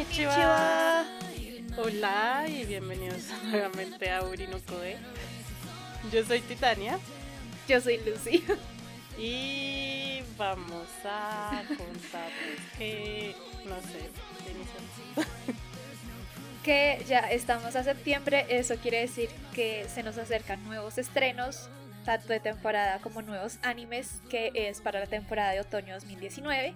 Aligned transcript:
Konnichiwa. 0.00 1.04
Hola 1.76 2.46
y 2.48 2.64
bienvenidos 2.64 3.24
nuevamente 3.44 4.10
a 4.10 4.22
Urinokoe. 4.24 4.96
Yo 6.10 6.24
soy 6.24 6.40
Titania. 6.40 6.98
Yo 7.68 7.82
soy 7.82 7.98
Lucy. 7.98 8.42
Y 9.18 10.22
vamos 10.38 10.88
a 11.04 11.62
contarles 11.68 12.60
que, 12.78 13.36
no 13.66 13.76
sé, 13.82 14.10
que 16.64 17.04
ya 17.06 17.18
estamos 17.30 17.76
a 17.76 17.84
septiembre, 17.84 18.46
eso 18.48 18.76
quiere 18.76 19.00
decir 19.00 19.28
que 19.54 19.86
se 19.92 20.02
nos 20.02 20.16
acercan 20.16 20.64
nuevos 20.64 20.96
estrenos, 20.96 21.68
tanto 22.06 22.28
de 22.28 22.40
temporada 22.40 23.00
como 23.00 23.20
nuevos 23.20 23.58
animes, 23.60 24.22
que 24.30 24.50
es 24.54 24.80
para 24.80 25.00
la 25.00 25.06
temporada 25.06 25.52
de 25.52 25.60
otoño 25.60 25.92
2019 25.92 26.74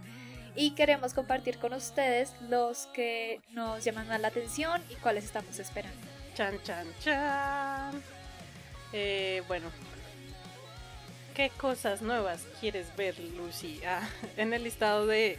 y 0.56 0.72
queremos 0.72 1.14
compartir 1.14 1.58
con 1.58 1.72
ustedes 1.72 2.32
los 2.48 2.86
que 2.88 3.40
nos 3.50 3.84
llaman 3.84 4.08
más 4.08 4.20
la 4.20 4.28
atención 4.28 4.82
y 4.90 4.94
cuáles 4.96 5.24
estamos 5.24 5.58
esperando. 5.58 6.06
Chan, 6.34 6.60
chan, 6.62 6.86
chan. 7.00 8.02
Eh, 8.92 9.42
bueno, 9.48 9.70
¿qué 11.34 11.50
cosas 11.50 12.02
nuevas 12.02 12.46
quieres 12.60 12.94
ver, 12.96 13.18
Lucy? 13.18 13.80
Ah, 13.86 14.08
en 14.36 14.52
el 14.52 14.64
listado 14.64 15.06
de, 15.06 15.38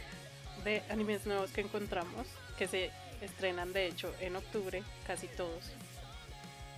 de 0.64 0.82
animes 0.90 1.26
nuevos 1.26 1.50
que 1.50 1.62
encontramos, 1.62 2.26
que 2.58 2.68
se 2.68 2.90
estrenan 3.22 3.72
de 3.72 3.86
hecho 3.86 4.14
en 4.20 4.36
octubre, 4.36 4.82
casi 5.06 5.26
todos. 5.28 5.64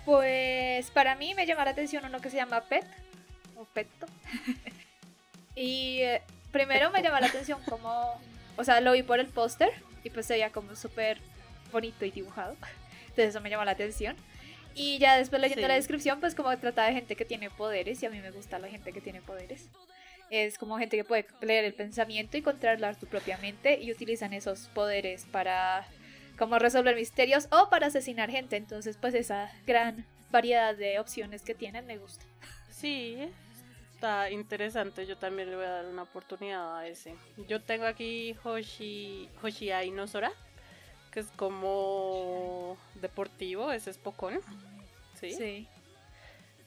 Pues 0.04 0.90
para 0.92 1.16
mí 1.16 1.34
me 1.34 1.46
llama 1.46 1.64
la 1.64 1.72
atención 1.72 2.04
uno 2.04 2.20
que 2.20 2.30
se 2.30 2.36
llama 2.36 2.62
Pet, 2.62 2.86
o 3.56 3.64
Petto. 3.64 4.06
y 5.54 6.00
eh, 6.02 6.22
primero 6.52 6.90
me 6.90 7.02
llama 7.02 7.20
la 7.20 7.26
atención 7.26 7.60
como, 7.68 8.20
o 8.56 8.64
sea, 8.64 8.80
lo 8.80 8.92
vi 8.92 9.02
por 9.02 9.20
el 9.20 9.26
póster 9.26 9.70
y 10.04 10.10
pues 10.10 10.26
se 10.26 10.34
veía 10.34 10.50
como 10.50 10.74
súper 10.76 11.18
bonito 11.72 12.04
y 12.04 12.10
dibujado. 12.10 12.56
Entonces 13.02 13.28
eso 13.28 13.40
me 13.40 13.50
llamó 13.50 13.64
la 13.64 13.72
atención. 13.72 14.16
Y 14.74 14.98
ya 14.98 15.16
después 15.16 15.42
leyendo 15.42 15.66
la 15.66 15.74
descripción, 15.74 16.20
pues 16.20 16.34
como 16.34 16.56
trata 16.56 16.84
de 16.84 16.92
gente 16.92 17.16
que 17.16 17.24
tiene 17.24 17.50
poderes 17.50 18.02
y 18.02 18.06
a 18.06 18.10
mí 18.10 18.20
me 18.20 18.30
gusta 18.30 18.58
la 18.58 18.68
gente 18.68 18.92
que 18.92 19.00
tiene 19.00 19.20
poderes. 19.20 19.68
Es 20.30 20.58
como 20.58 20.78
gente 20.78 20.96
que 20.96 21.04
puede 21.04 21.26
leer 21.40 21.64
el 21.64 21.74
pensamiento 21.74 22.36
y 22.36 22.42
controlar 22.42 22.96
tu 22.96 23.06
propia 23.06 23.38
mente 23.38 23.80
y 23.80 23.90
utilizan 23.90 24.32
esos 24.32 24.68
poderes 24.68 25.26
para 25.32 25.86
como 26.38 26.58
resolver 26.58 26.94
misterios 26.94 27.48
o 27.50 27.68
para 27.70 27.88
asesinar 27.88 28.30
gente. 28.30 28.56
Entonces 28.56 28.96
pues 28.96 29.14
esa 29.14 29.50
gran 29.66 30.06
variedad 30.30 30.76
de 30.76 31.00
opciones 31.00 31.42
que 31.42 31.54
tienen 31.54 31.86
me 31.86 31.98
gusta. 31.98 32.24
Sí, 32.70 33.18
está 33.98 34.30
interesante. 34.30 35.06
Yo 35.06 35.18
también 35.18 35.50
le 35.50 35.56
voy 35.56 35.64
a 35.64 35.70
dar 35.70 35.86
una 35.86 36.02
oportunidad 36.02 36.78
a 36.78 36.86
ese. 36.86 37.16
Yo 37.48 37.60
tengo 37.60 37.84
aquí 37.84 38.36
Hoshi, 38.44 39.28
Hoshi 39.42 39.72
Ainosora, 39.72 40.30
que 41.10 41.18
es 41.18 41.26
como 41.32 42.78
deportivo, 42.94 43.72
ese 43.72 43.90
es 43.90 43.98
Pocón. 43.98 44.40
¿Sí? 45.18 45.32
Sí. 45.32 45.68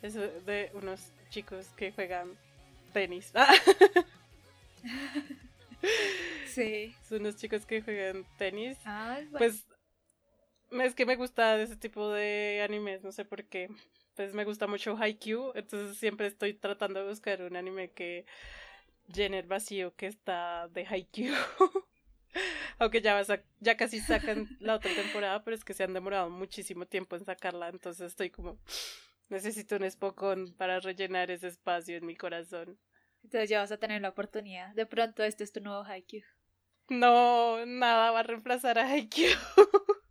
Es 0.02 0.16
de 0.16 0.72
unos 0.74 1.14
chicos 1.30 1.68
que 1.78 1.94
juegan 1.94 2.38
tenis. 2.92 3.32
sí. 6.48 6.94
Son 7.08 7.22
unos 7.22 7.38
chicos 7.38 7.66
que 7.66 7.82
juegan 7.82 8.26
tenis. 8.38 8.78
Ah, 8.84 9.20
bueno. 9.30 9.38
Pues 9.38 9.66
es 10.84 10.96
que 10.96 11.06
me 11.06 11.16
gusta 11.16 11.62
ese 11.62 11.78
tipo 11.78 12.10
de 12.10 12.62
animes, 12.62 13.04
no 13.04 13.14
sé 13.14 13.24
por 13.24 13.46
qué 13.46 13.70
pues 14.16 14.34
me 14.34 14.44
gusta 14.44 14.68
mucho 14.68 14.98
Haikyuu, 14.98 15.54
entonces 15.56 15.98
siempre 15.98 16.28
estoy 16.28 16.54
tratando 16.54 17.02
de 17.02 17.10
buscar 17.10 17.42
un 17.42 17.56
anime 17.56 17.92
que 17.92 18.26
llene 19.08 19.40
el 19.40 19.48
vacío 19.48 19.96
que 19.96 20.08
está 20.08 20.68
de 20.70 20.86
Haikyuu. 20.86 21.36
Aunque 22.80 23.02
ya, 23.02 23.22
ya 23.60 23.78
casi 23.78 24.00
sacan 24.00 24.48
la 24.60 24.76
otra 24.76 24.94
temporada, 24.94 25.44
pero 25.44 25.56
es 25.56 25.64
que 25.64 25.74
se 25.74 25.84
han 25.84 25.94
demorado 25.94 26.30
muchísimo 26.30 26.86
tiempo 26.86 27.16
en 27.16 27.26
sacarla, 27.26 27.70
entonces 27.70 28.08
estoy 28.08 28.30
como 28.30 28.58
necesito 29.30 29.78
un 29.78 29.84
espocón 29.84 30.54
para 30.58 30.80
rellenar 30.80 31.32
ese 31.32 31.48
espacio 31.48 31.98
en 31.98 32.06
mi 32.06 32.16
corazón. 32.16 32.78
Entonces 33.24 33.50
ya 33.50 33.60
vas 33.60 33.72
a 33.72 33.78
tener 33.78 34.02
la 34.02 34.10
oportunidad. 34.10 34.74
De 34.76 34.86
pronto 34.86 35.24
este 35.24 35.44
es 35.44 35.52
tu 35.52 35.62
nuevo 35.62 35.84
Haikyuu. 35.84 36.24
No, 36.90 37.66
nada 37.66 38.12
va 38.12 38.20
a 38.20 38.24
reemplazar 38.24 38.78
a 38.78 38.90
Haikyuu. 38.90 39.32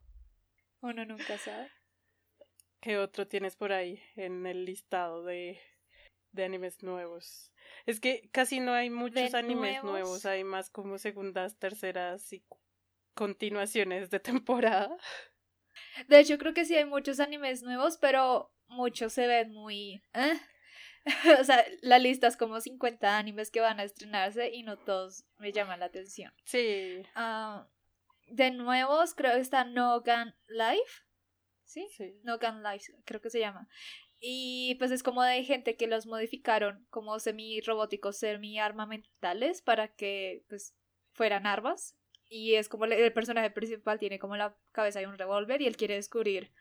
Uno 0.81 1.05
nunca 1.05 1.37
sabe. 1.39 1.71
¿Qué 2.80 2.96
otro 2.98 3.26
tienes 3.26 3.56
por 3.56 3.72
ahí 3.72 4.02
en 4.16 4.46
el 4.46 4.64
listado 4.64 5.24
de, 5.24 5.60
de 6.32 6.44
animes 6.44 6.82
nuevos? 6.82 7.52
Es 7.86 8.00
que 8.00 8.28
casi 8.32 8.60
no 8.60 8.72
hay 8.72 8.91
muchos 8.91 9.34
animes 9.34 9.82
nuevos? 9.84 10.24
hay 10.24 10.44
más 10.44 10.70
como 10.70 10.98
segundas, 10.98 11.58
terceras 11.58 12.32
y 12.32 12.42
continuaciones 13.14 14.10
de 14.10 14.20
temporada. 14.20 14.96
De 16.08 16.20
hecho, 16.20 16.38
creo 16.38 16.54
que 16.54 16.64
sí 16.64 16.74
hay 16.74 16.86
muchos 16.86 17.20
animes 17.20 17.62
nuevos, 17.62 17.98
pero 17.98 18.52
muchos 18.68 19.12
se 19.12 19.26
ven 19.26 19.52
muy... 19.52 20.02
¿eh? 20.14 20.41
o 21.41 21.44
sea, 21.44 21.64
la 21.82 21.98
lista 21.98 22.26
es 22.26 22.36
como 22.36 22.60
50 22.60 23.18
animes 23.18 23.50
que 23.50 23.60
van 23.60 23.80
a 23.80 23.84
estrenarse 23.84 24.50
y 24.50 24.62
no 24.62 24.78
todos 24.78 25.24
me 25.38 25.52
llaman 25.52 25.80
la 25.80 25.86
atención. 25.86 26.32
Sí. 26.44 27.02
Ah, 27.14 27.68
de 28.26 28.50
nuevos, 28.50 29.14
creo 29.14 29.34
que 29.34 29.41
está 29.41 29.64
No 29.64 30.00
Gun 30.00 30.34
Life. 30.48 31.09
¿Sí? 31.70 31.88
No 32.22 32.38
Gun 32.38 32.62
Life, 32.62 32.92
creo 33.04 33.20
que 33.20 33.31
se 33.31 33.41
llama. 33.41 33.69
Y 34.19 34.75
pues 34.78 34.91
es 34.91 35.03
como 35.03 35.22
de 35.22 35.44
gente 35.44 35.76
que 35.76 35.86
los 35.86 36.06
modificaron 36.06 36.86
como 36.91 37.19
semi-robóticos, 37.19 38.19
semi-armamentales 38.19 39.62
para 39.62 39.88
que 39.88 40.44
pues 40.48 40.76
fueran 41.12 41.47
armas. 41.47 41.97
Y 42.28 42.54
es 42.54 42.69
como 42.69 42.84
el 42.84 43.12
personaje 43.12 43.50
principal 43.50 43.98
tiene 43.98 44.19
como 44.19 44.36
la 44.36 44.56
cabeza 44.72 45.00
de 45.00 45.06
un 45.06 45.19
revólver 45.19 45.62
y 45.62 45.66
él 45.66 45.76
quiere 45.76 45.94
descubrir 45.94 46.53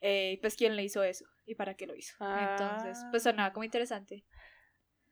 eh, 0.00 0.38
pues 0.40 0.56
quién 0.56 0.76
le 0.76 0.84
hizo 0.84 1.02
eso 1.02 1.26
y 1.46 1.54
para 1.54 1.74
qué 1.74 1.86
lo 1.86 1.96
hizo. 1.96 2.14
Entonces, 2.20 2.98
pues 3.10 3.26
ah. 3.26 3.30
sonaba 3.30 3.52
como 3.52 3.64
interesante. 3.64 4.24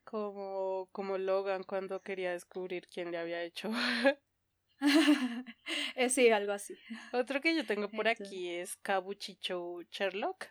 Como, 0.05 0.89
como 0.93 1.17
Logan 1.17 1.65
cuando 1.65 2.03
quería 2.03 2.33
descubrir 2.33 2.87
quién 2.87 3.11
le 3.11 3.19
había 3.19 3.43
hecho. 3.43 3.71
Eh, 5.97 6.09
sí, 6.09 6.29
algo 6.31 6.53
así. 6.53 6.77
Otro 7.13 7.41
que 7.41 7.55
yo 7.55 7.65
tengo 7.65 7.89
por 7.89 8.09
aquí 8.09 8.51
es 8.51 8.77
Kabuchicho 8.77 9.83
Sherlock, 9.91 10.47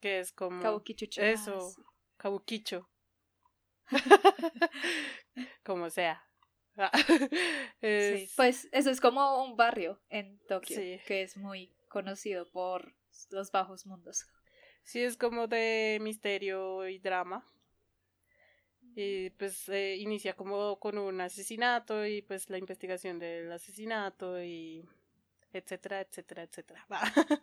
que 0.00 0.20
es 0.20 0.32
como... 0.32 0.62
Kabukicho 0.62 1.20
Eso, 1.20 1.74
Kabukicho. 2.16 2.88
como 5.64 5.90
sea. 5.90 6.24
pues 8.36 8.68
eso 8.72 8.90
es 8.90 9.00
como 9.00 9.44
un 9.44 9.56
barrio 9.56 10.00
en 10.08 10.38
Tokio 10.46 10.78
que 11.06 11.22
es 11.22 11.36
muy 11.36 11.74
conocido 11.88 12.48
por 12.50 12.94
los 13.30 13.50
bajos 13.50 13.86
mundos. 13.86 14.26
Sí, 14.82 15.02
es 15.02 15.16
como 15.16 15.46
de 15.46 15.98
misterio 16.00 16.88
y 16.88 16.98
drama. 16.98 17.44
Y 19.02 19.30
pues 19.30 19.66
eh, 19.70 19.96
inicia 19.96 20.34
como 20.34 20.78
con 20.78 20.98
un 20.98 21.22
asesinato 21.22 22.04
y 22.04 22.20
pues 22.20 22.50
la 22.50 22.58
investigación 22.58 23.18
del 23.18 23.50
asesinato 23.50 24.42
y 24.42 24.84
etcétera, 25.54 26.02
etcétera, 26.02 26.42
etcétera. 26.42 26.86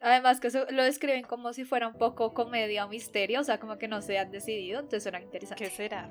Además 0.00 0.38
que 0.38 0.50
lo 0.70 0.84
describen 0.84 1.24
como 1.24 1.52
si 1.52 1.64
fuera 1.64 1.88
un 1.88 1.98
poco 1.98 2.34
comedia 2.34 2.84
o 2.84 2.88
misterio, 2.88 3.40
o 3.40 3.44
sea, 3.44 3.58
como 3.58 3.78
que 3.78 3.88
no 3.88 4.00
se 4.00 4.16
han 4.16 4.30
decidido, 4.30 4.78
entonces 4.78 5.02
suena 5.02 5.20
interesante. 5.20 5.64
¿Qué 5.64 5.70
será? 5.70 6.08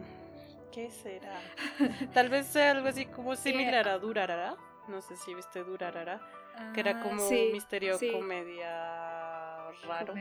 ¿Qué 0.73 0.89
será? 0.89 1.39
Tal 2.13 2.27
vez 2.27 2.47
sea 2.47 2.71
algo 2.71 2.89
así 2.89 3.05
como 3.05 3.37
similar 3.37 3.87
a 3.87 3.97
Durarara. 3.97 4.57
No 4.89 5.01
sé 5.01 5.15
si 5.15 5.33
viste 5.33 5.63
Durarara, 5.63 6.19
que 6.73 6.81
era 6.81 6.99
ah, 6.99 7.03
como 7.03 7.29
misterio 7.29 7.97
comedia 8.11 9.71
raro. 9.87 10.13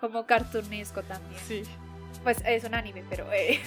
como 0.00 0.26
cartunesco 0.26 1.04
también. 1.04 1.40
Sí 1.42 1.62
pues 2.22 2.42
es 2.44 2.64
un 2.64 2.74
anime, 2.74 3.04
pero 3.08 3.30
eh, 3.32 3.60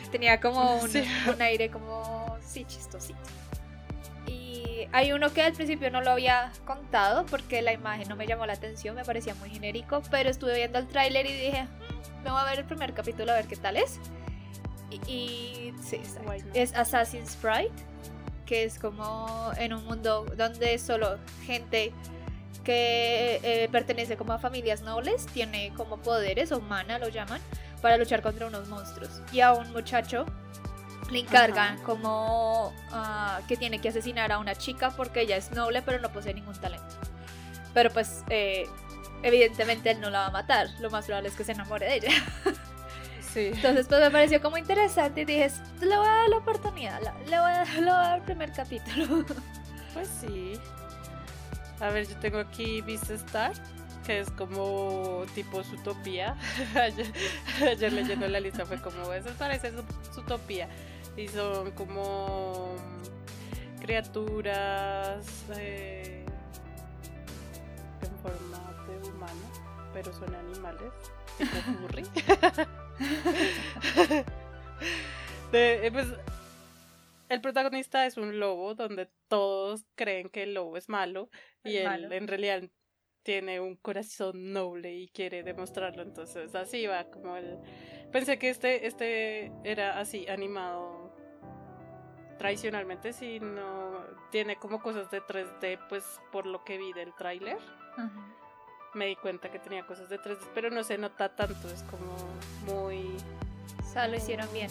tenía 0.10 0.40
como 0.40 0.76
un, 0.76 1.42
aire 1.42 1.70
como, 1.70 2.36
sí, 2.40 2.64
chistosito. 2.64 3.18
Y 4.26 4.86
hay 4.92 5.12
uno 5.12 5.32
que 5.32 5.42
al 5.42 5.52
principio 5.52 5.90
no 5.90 6.00
lo 6.00 6.10
había 6.10 6.52
contado 6.66 7.26
porque 7.26 7.62
la 7.62 7.72
imagen 7.72 8.08
no 8.08 8.16
me 8.16 8.26
llamó 8.26 8.46
la 8.46 8.54
atención, 8.54 8.94
me 8.94 9.04
parecía 9.04 9.34
muy 9.36 9.50
genérico, 9.50 10.02
pero 10.10 10.28
estuve 10.30 10.56
viendo 10.56 10.78
el 10.78 10.86
tráiler 10.86 11.26
y 11.26 11.32
dije, 11.32 11.64
mm, 11.64 12.24
me 12.24 12.30
voy 12.30 12.40
a 12.40 12.44
ver 12.44 12.58
el 12.60 12.64
primer 12.64 12.94
capítulo 12.94 13.32
a 13.32 13.36
ver 13.36 13.46
qué 13.46 13.56
tal 13.56 13.76
es. 13.76 13.98
Y, 15.06 15.74
sí, 15.82 16.00
es 16.54 16.74
Assassin's 16.74 17.36
Pride, 17.36 17.70
que 18.46 18.64
es 18.64 18.78
como 18.78 19.52
en 19.58 19.74
un 19.74 19.84
mundo 19.84 20.24
donde 20.36 20.78
solo 20.78 21.18
gente 21.44 21.92
que 22.64 23.40
eh, 23.42 23.68
pertenece 23.70 24.16
como 24.16 24.32
a 24.32 24.38
familias 24.38 24.82
nobles 24.82 25.26
tiene 25.26 25.72
como 25.76 25.98
poderes, 25.98 26.52
o 26.52 26.60
mana 26.60 26.98
lo 26.98 27.08
llaman, 27.08 27.40
para 27.80 27.96
luchar 27.96 28.22
contra 28.22 28.46
unos 28.46 28.68
monstruos. 28.68 29.22
Y 29.32 29.40
a 29.40 29.52
un 29.52 29.72
muchacho 29.72 30.26
le 31.10 31.20
encargan 31.20 31.78
como 31.82 32.72
ah, 32.92 33.40
que 33.48 33.56
tiene 33.56 33.80
que 33.80 33.88
asesinar 33.88 34.30
a 34.32 34.38
una 34.38 34.54
chica 34.54 34.90
porque 34.90 35.22
ella 35.22 35.36
es 35.36 35.50
noble 35.52 35.82
pero 35.82 35.98
no 36.00 36.10
posee 36.10 36.34
ningún 36.34 36.54
talento. 36.54 36.94
Pero 37.74 37.90
pues 37.90 38.24
eh, 38.28 38.66
evidentemente 39.22 39.90
él 39.90 40.00
no 40.00 40.10
la 40.10 40.20
va 40.20 40.26
a 40.26 40.30
matar, 40.30 40.68
lo 40.80 40.90
más 40.90 41.06
probable 41.06 41.28
es 41.28 41.34
que 41.34 41.44
se 41.44 41.52
enamore 41.52 41.86
de 41.86 41.94
ella. 41.96 42.12
Sí. 43.32 43.50
Entonces 43.52 43.86
pues 43.86 44.00
me 44.00 44.10
pareció 44.10 44.40
como 44.40 44.56
interesante 44.56 45.20
y 45.20 45.24
dije, 45.26 45.50
le 45.80 45.96
voy 45.98 46.06
a 46.06 46.10
dar 46.10 46.28
la 46.30 46.38
oportunidad, 46.38 47.00
le 47.28 47.38
voy 47.38 47.52
a, 47.52 47.64
dar 47.84 48.18
el 48.18 48.24
primer 48.24 48.52
capítulo. 48.52 49.24
Pues 49.92 50.08
sí. 50.20 50.58
A 51.78 51.90
ver, 51.90 52.08
yo 52.08 52.16
tengo 52.16 52.38
aquí 52.38 52.80
Beast 52.80 53.10
Star, 53.10 53.52
que 54.08 54.20
es 54.20 54.30
como 54.30 55.26
tipo 55.34 55.62
Zootopia. 55.62 56.34
ayer, 57.60 57.92
leyendo 57.92 58.26
la 58.26 58.40
lista 58.40 58.64
fue 58.64 58.80
como, 58.80 59.12
eso 59.12 59.28
parece 59.38 59.70
Zootopia. 60.14 60.66
Y 61.14 61.28
son 61.28 61.72
como 61.72 62.74
criaturas 63.82 65.44
eh, 65.58 66.24
en 68.00 68.18
forma 68.22 68.86
de 68.86 69.10
humano, 69.10 69.42
pero 69.92 70.10
son 70.14 70.34
animales, 70.34 70.90
tipo 71.36 71.56
furry. 71.82 72.04
Eh, 75.50 75.88
pues, 75.90 76.06
el 77.30 77.40
protagonista 77.40 78.04
es 78.04 78.18
un 78.18 78.38
lobo 78.38 78.74
donde 78.74 79.08
todos 79.28 79.86
creen 79.94 80.28
que 80.28 80.42
el 80.42 80.52
lobo 80.52 80.76
es 80.76 80.90
malo 80.90 81.30
y 81.64 81.78
él 81.78 82.12
en 82.12 82.28
realidad 82.28 82.68
tiene 83.28 83.60
un 83.60 83.76
corazón 83.76 84.54
noble 84.54 84.90
y 84.94 85.08
quiere 85.08 85.42
demostrarlo. 85.42 86.00
Entonces 86.00 86.54
así 86.54 86.86
va 86.86 87.04
como 87.10 87.36
el... 87.36 87.58
Pensé 88.10 88.38
que 88.38 88.48
este, 88.48 88.86
este 88.86 89.52
era 89.64 90.00
así 90.00 90.26
animado 90.28 91.14
tradicionalmente, 92.38 93.12
si 93.12 93.38
no 93.38 94.02
tiene 94.30 94.56
como 94.56 94.80
cosas 94.80 95.10
de 95.10 95.20
3D, 95.20 95.78
pues 95.90 96.04
por 96.32 96.46
lo 96.46 96.64
que 96.64 96.78
vi 96.78 96.94
del 96.94 97.14
tráiler. 97.16 97.58
Me 98.94 99.04
di 99.04 99.16
cuenta 99.16 99.50
que 99.50 99.58
tenía 99.58 99.84
cosas 99.84 100.08
de 100.08 100.18
3D, 100.18 100.48
pero 100.54 100.70
no 100.70 100.82
se 100.82 100.96
nota 100.96 101.28
tanto, 101.36 101.68
es 101.68 101.82
como 101.82 102.16
muy... 102.64 103.14
O 103.78 103.92
sea, 103.92 104.08
lo 104.08 104.16
hicieron 104.16 104.50
bien. 104.54 104.70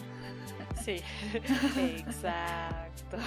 Sí, 0.83 0.99
exacto. 1.99 3.17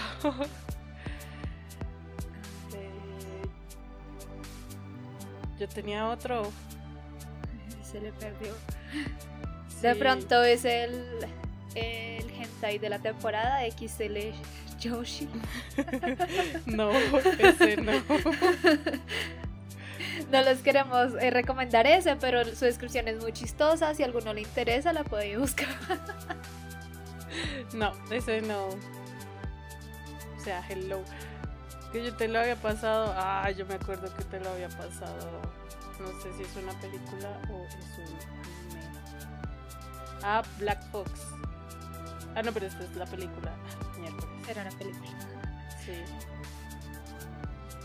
Yo 5.61 5.69
tenía 5.69 6.09
otro. 6.09 6.51
Se 7.83 8.01
le 8.01 8.13
perdió. 8.13 8.53
De 9.83 9.95
pronto 9.95 10.43
es 10.43 10.65
el, 10.65 11.05
el 11.75 12.31
hentai 12.31 12.79
de 12.79 12.91
la 12.91 12.99
temporada 12.99 13.61
XL 13.71 14.19
Yoshi. 14.79 15.29
no, 16.67 16.91
ese 17.39 17.77
no. 17.79 17.93
No 20.31 20.43
les 20.43 20.61
queremos 20.61 21.15
eh, 21.19 21.31
recomendar 21.31 21.87
ese, 21.87 22.17
pero 22.17 22.45
su 22.45 22.67
descripción 22.67 23.09
es 23.09 23.21
muy 23.21 23.33
chistosa. 23.33 23.95
Si 23.95 24.03
a 24.03 24.07
alguno 24.07 24.35
le 24.35 24.43
interesa, 24.43 24.93
la 24.93 25.03
puede 25.03 25.39
buscar. 25.39 25.69
No, 27.73 27.93
ese 28.11 28.43
no. 28.43 28.67
O 28.67 30.41
sea, 30.45 30.63
hello. 30.69 31.03
Que 31.93 32.05
yo 32.05 32.15
te 32.15 32.29
lo 32.29 32.41
había 32.41 32.57
pasado. 32.57 33.13
Ah, 33.17 33.51
yo 33.51 33.67
me 33.67 33.75
acuerdo 33.75 34.15
que 34.15 34.25
te 34.25 34.41
lo 34.41 34.51
había 34.51 34.69
pasado. 34.69 35.41
No 35.99 36.09
sé 36.23 36.33
si 36.37 36.43
es 36.45 36.57
una 36.57 36.73
película 36.81 37.29
o 37.51 37.65
es 37.67 37.99
un 37.99 38.17
anime. 38.39 38.89
Ah, 40.23 40.43
Black 40.59 40.83
Fox. 40.91 41.11
Ah, 42.35 42.43
no, 42.43 42.53
pero 42.53 42.67
esta 42.67 42.85
es 42.85 42.95
la 42.97 43.07
película. 43.07 43.53
Miércoles. 44.01 44.49
Era 44.49 44.63
una 44.63 44.71
película. 44.71 45.11
Sí. 45.85 46.05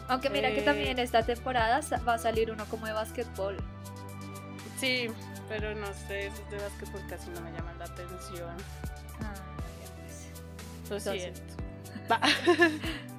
Aunque 0.08 0.30
mira 0.30 0.54
que 0.54 0.62
también 0.62 1.00
eh, 1.00 1.04
esta 1.04 1.24
temporada 1.24 1.80
va 2.08 2.14
a 2.14 2.18
salir 2.20 2.52
uno 2.52 2.66
como 2.66 2.86
de 2.86 2.94
básquetbol. 2.94 3.58
Sí, 4.80 5.08
pero 5.50 5.74
no 5.74 5.88
sé, 6.08 6.28
esos 6.28 6.50
de 6.52 6.58
básquetbol 6.58 7.02
casi 7.10 7.30
no 7.32 7.42
me 7.42 7.52
llaman 7.52 7.80
la 7.80 7.86
atención. 7.86 8.56
Lo 10.90 11.00
siento. 11.00 11.42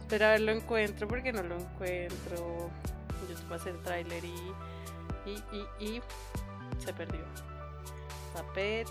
Espera 0.00 0.28
a 0.28 0.32
ver, 0.32 0.40
lo 0.40 0.52
encuentro 0.52 1.08
porque 1.08 1.32
no 1.32 1.42
lo 1.42 1.58
encuentro. 1.58 2.70
Yo 3.28 3.34
te 3.34 3.42
pasé 3.48 3.70
el 3.70 3.82
tráiler 3.82 4.24
y, 4.24 4.54
y, 5.26 5.42
y, 5.80 5.86
y 5.86 6.02
se 6.78 6.92
perdió. 6.92 7.24
Tapet. 8.34 8.88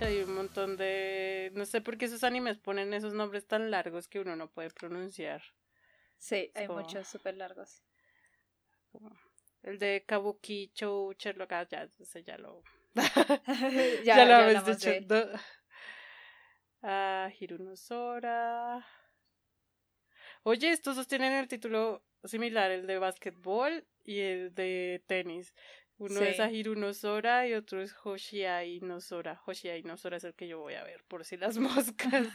Hay 0.00 0.22
un 0.22 0.34
montón 0.34 0.76
de... 0.76 1.50
No 1.54 1.66
sé 1.66 1.80
por 1.80 1.98
qué 1.98 2.06
esos 2.06 2.24
animes 2.24 2.58
ponen 2.58 2.94
esos 2.94 3.12
nombres 3.12 3.46
tan 3.46 3.70
largos 3.70 4.08
que 4.08 4.20
uno 4.20 4.34
no 4.34 4.50
puede 4.50 4.70
pronunciar. 4.70 5.42
Sí, 6.16 6.50
hay 6.54 6.68
muchos 6.68 7.06
súper 7.08 7.36
largos. 7.36 7.82
El 9.62 9.78
de 9.78 10.04
Kabuki 10.06 10.72
Chou 10.74 11.12
Sherlock, 11.18 11.52
ah, 11.52 11.66
ya, 11.70 11.86
ya 11.86 12.36
lo 12.36 12.64
ya, 14.04 14.24
lo 14.24 14.34
habéis 14.34 14.64
dicho. 14.64 14.90
Ah, 16.82 17.30
Hirunosora. 17.38 18.86
Oye, 20.42 20.70
estos 20.70 20.96
dos 20.96 21.06
tienen 21.06 21.32
el 21.32 21.48
título 21.48 22.02
similar, 22.24 22.70
el 22.70 22.86
de 22.86 22.98
básquetbol 22.98 23.86
y 24.04 24.20
el 24.20 24.54
de 24.54 25.02
tenis. 25.06 25.54
Uno 25.98 26.22
es 26.22 26.40
Ahiru 26.40 26.76
Nosora 26.76 27.46
y 27.46 27.52
otro 27.52 27.82
es 27.82 27.94
Hoshiai 28.02 28.80
Nosora. 28.80 29.42
Hoshiai 29.44 29.82
Nosora 29.82 30.16
es 30.16 30.24
el 30.24 30.34
que 30.34 30.48
yo 30.48 30.58
voy 30.58 30.72
a 30.74 30.82
ver, 30.82 31.04
por 31.08 31.26
si 31.26 31.36
las 31.36 31.58
moscas. 31.58 32.26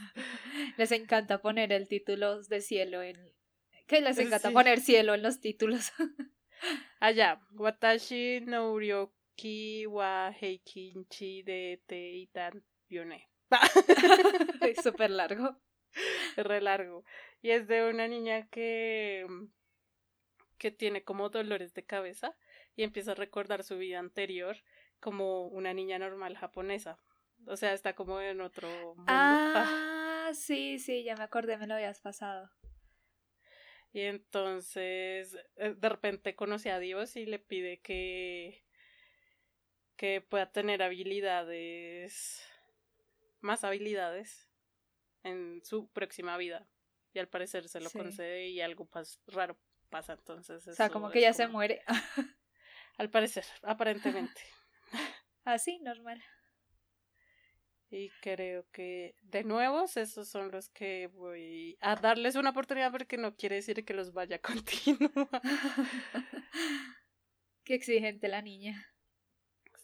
les 0.78 0.92
encanta 0.92 1.42
poner 1.42 1.74
el 1.74 1.88
título 1.88 2.44
de 2.44 2.62
cielo 2.62 3.02
en... 3.02 3.34
¿Qué 3.88 4.02
les 4.02 4.20
encanta 4.20 4.52
poner 4.52 4.80
cielo 4.82 5.16
en 5.16 5.24
los 5.24 5.40
títulos? 5.42 5.92
Allá, 7.00 7.42
Watashi 7.52 8.42
no 8.42 8.76
Ki 9.36 9.86
wa 9.88 10.32
heikinchi 10.32 11.44
de 11.44 11.82
teitan 11.88 12.64
yone. 12.88 13.28
Es 14.62 14.78
súper 14.84 15.12
largo. 15.12 15.58
Re 16.36 16.62
largo. 16.62 17.04
Y 17.42 17.52
es 17.52 17.68
de 17.68 17.90
una 17.90 18.08
niña 18.08 18.48
que 18.50 19.26
que 20.58 20.72
tiene 20.72 21.04
como 21.04 21.30
dolores 21.30 21.74
de 21.74 21.84
cabeza 21.84 22.36
y 22.76 22.84
empieza 22.84 23.12
a 23.12 23.16
recordar 23.16 23.64
su 23.64 23.78
vida 23.78 24.00
anterior 24.00 24.58
como 25.00 25.48
una 25.48 25.74
niña 25.74 26.00
normal 26.00 26.38
japonesa. 26.38 26.98
O 27.46 27.58
sea, 27.58 27.74
está 27.74 27.94
como 27.94 28.22
en 28.22 28.42
otro 28.42 28.70
mundo. 28.70 29.04
Ah, 29.08 30.32
sí, 30.34 30.80
sí, 30.80 31.04
ya 31.04 31.16
me 31.16 31.24
acordé, 31.24 31.58
me 31.58 31.68
lo 31.68 31.76
habías 31.76 32.00
pasado. 32.00 32.50
Y 33.94 34.02
entonces 34.02 35.38
eh, 35.58 35.76
de 35.78 35.90
repente 35.90 36.36
conoce 36.36 36.72
a 36.72 36.80
Dios 36.80 37.16
y 37.16 37.26
le 37.26 37.40
pide 37.40 37.80
que 37.82 38.66
que 39.96 40.20
pueda 40.20 40.52
tener 40.52 40.84
habilidades, 40.84 42.44
más 43.46 43.64
habilidades 43.64 44.50
en 45.24 45.62
su 45.64 45.90
próxima 45.92 46.38
vida. 46.38 46.68
Y 47.14 47.20
al 47.20 47.30
parecer 47.30 47.70
se 47.70 47.80
lo 47.80 47.90
concede 47.90 48.50
y 48.50 48.60
algo 48.60 48.90
raro 49.28 49.58
pasa 49.90 50.14
entonces. 50.14 50.68
O 50.68 50.74
sea, 50.74 50.90
como 50.90 51.10
que 51.10 51.22
ya 51.22 51.32
se 51.32 51.48
muere. 51.48 51.82
al 52.98 53.10
parecer, 53.10 53.46
aparentemente. 53.64 54.42
Así, 55.46 55.80
normal. 55.80 56.22
Y 57.90 58.10
creo 58.22 58.66
que 58.72 59.16
de 59.22 59.44
nuevos 59.44 59.96
esos 59.96 60.28
son 60.28 60.52
los 60.52 60.70
que 60.70 61.08
voy 61.08 61.78
a 61.80 61.96
darles 61.96 62.36
una 62.36 62.50
oportunidad 62.50 62.92
porque 62.92 63.16
no 63.16 63.36
quiere 63.36 63.56
decir 63.56 63.86
que 63.86 63.94
los 63.94 64.12
vaya 64.12 64.38
a 64.38 64.40
continuar. 64.54 65.42
Qué 67.64 67.76
exigente 67.76 68.28
la 68.28 68.42
niña. 68.42 68.95